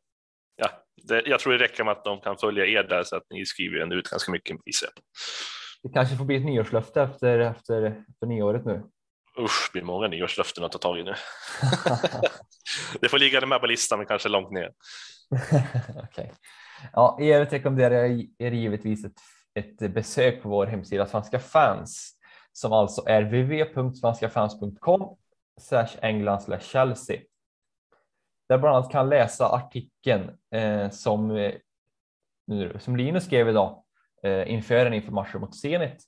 [0.55, 0.69] ja,
[1.03, 3.45] det, jag tror det räcker med att de kan följa er där så att ni
[3.45, 4.89] skriver en ut ganska mycket gissar
[5.83, 8.83] Det kanske får bli ett nyårslöfte efter, efter, efter nyåret nu.
[9.39, 11.13] Usch, det blir många nyårslöften att ta tag i nu.
[13.01, 14.71] det får ligga med på listan, men kanske långt ner.
[16.03, 16.29] okay.
[16.93, 19.21] Ja, i övrigt rekommenderar jag er givetvis ett,
[19.55, 22.11] ett besök på vår hemsida Svenska fans
[22.53, 25.17] som alltså är www.svenskafans.com
[26.01, 27.21] England Chelsea.
[28.49, 31.53] Där bland annat kan läsa artikeln eh, som, eh,
[32.79, 33.83] som Linus skrev idag
[34.23, 36.03] eh, inför en information matchen mot Zenit.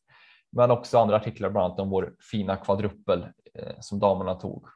[0.52, 4.68] Men också andra artiklar, bland annat om vår fina kvadruppel eh, som damerna tog.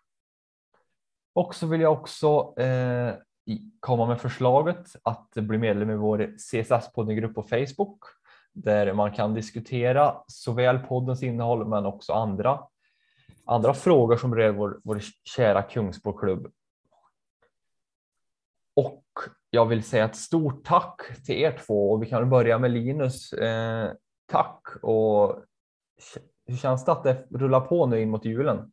[1.34, 3.13] Och så vill jag också eh,
[3.80, 7.99] komma med förslaget att bli medlem i vår CSS-poddgrupp på Facebook
[8.54, 12.60] där man kan diskutera såväl poddens innehåll men också andra,
[13.45, 16.52] andra frågor som rör vår, vår kära Kungsborklubb.
[18.76, 19.04] Och
[19.49, 23.34] jag vill säga ett stort tack till er två och vi kan börja med Linus.
[23.34, 23.91] Eh,
[24.26, 25.43] tack och
[26.45, 28.72] hur känns det att det rullar på nu in mot julen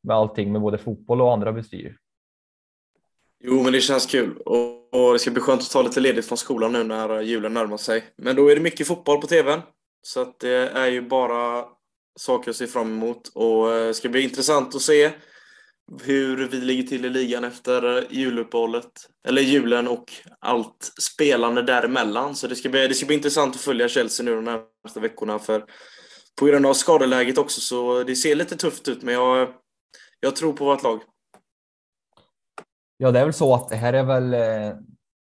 [0.00, 1.96] med allting med både fotboll och andra bestyr?
[3.40, 6.26] Jo, men det känns kul och, och, det ska bli skönt att ta lite ledigt
[6.26, 8.04] från skolan nu när julen närmar sig.
[8.16, 9.60] Men då är det mycket fotboll på tvn
[10.02, 11.64] så att det är ju bara
[12.20, 15.10] saker att se fram emot och eh, det ska bli intressant att se
[16.02, 18.90] hur vi ligger till i ligan efter eh, juluppehållet,
[19.28, 22.36] eller julen och allt spelande däremellan.
[22.36, 25.38] Så det ska bli, det ska bli intressant att följa Chelsea nu de närmaste veckorna
[25.38, 25.64] för
[26.38, 29.48] på grund av skadeläget också så det ser lite tufft ut men jag,
[30.20, 31.00] jag tror på vårt lag.
[33.00, 34.76] Ja, det är väl så att det här är väl, eh,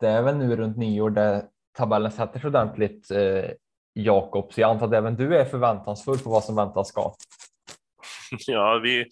[0.00, 1.42] det är väl nu runt nyår där
[1.76, 3.10] tabellen sätter sig ordentligt.
[3.10, 3.50] Eh,
[3.92, 7.14] Jakob, så jag antar att även du är förväntansfull på vad som väntas ska.
[8.46, 9.06] Ja, vi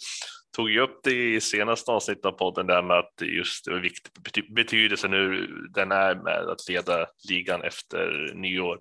[0.57, 4.55] tog ju upp det i senaste avsnittet av podden där med att just det viktig
[4.55, 8.81] betydelse nu den är med att leda ligan efter nyår.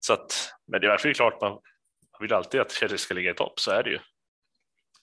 [0.00, 1.58] Så att, men det är verkligen klart man
[2.20, 3.98] vill alltid att Chelsea ska ligga i topp, så är det ju.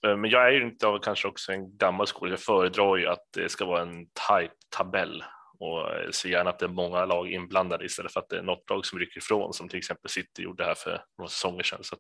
[0.06, 2.32] Eh, men jag är ju inte av kanske också en gammal skola.
[2.32, 5.24] Jag föredrar ju att det ska vara en tight tabell
[5.60, 8.70] och ser gärna att det är många lag inblandade istället för att det är något
[8.70, 11.84] lag som rycker ifrån som till exempel City gjorde här för några säsonger sedan.
[11.84, 11.96] Så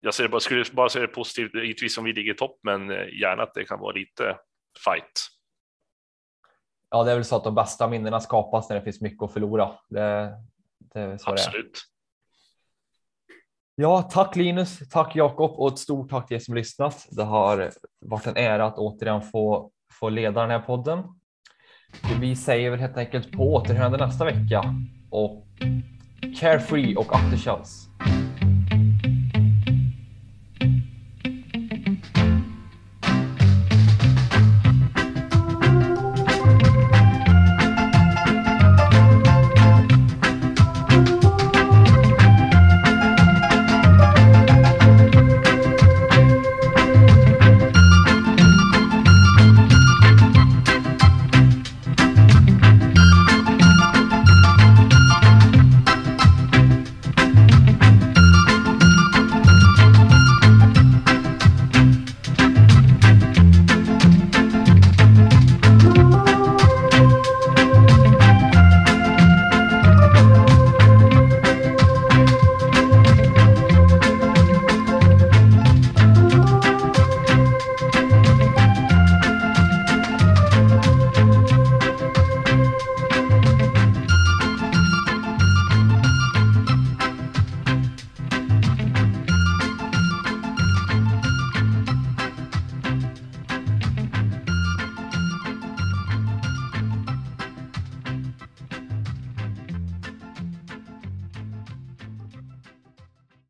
[0.00, 2.90] jag ser bara, skulle bara se det positivt, givetvis om vi ligger i topp, men
[2.90, 4.38] eh, gärna att det kan vara lite
[4.84, 5.28] fight.
[6.90, 9.32] Ja, det är väl så att de bästa minnena skapas när det finns mycket att
[9.32, 9.72] förlora.
[9.88, 10.32] Det,
[10.94, 11.82] det Absolut.
[13.78, 17.06] Ja, tack Linus, tack Jakob och ett stort tack till er som lyssnat.
[17.10, 17.70] Det har
[18.00, 21.02] varit en ära att återigen få, få leda den här podden.
[22.20, 24.62] Vi säger väl helt enkelt på återhörande nästa vecka
[25.10, 25.46] och
[26.40, 27.36] carefree och after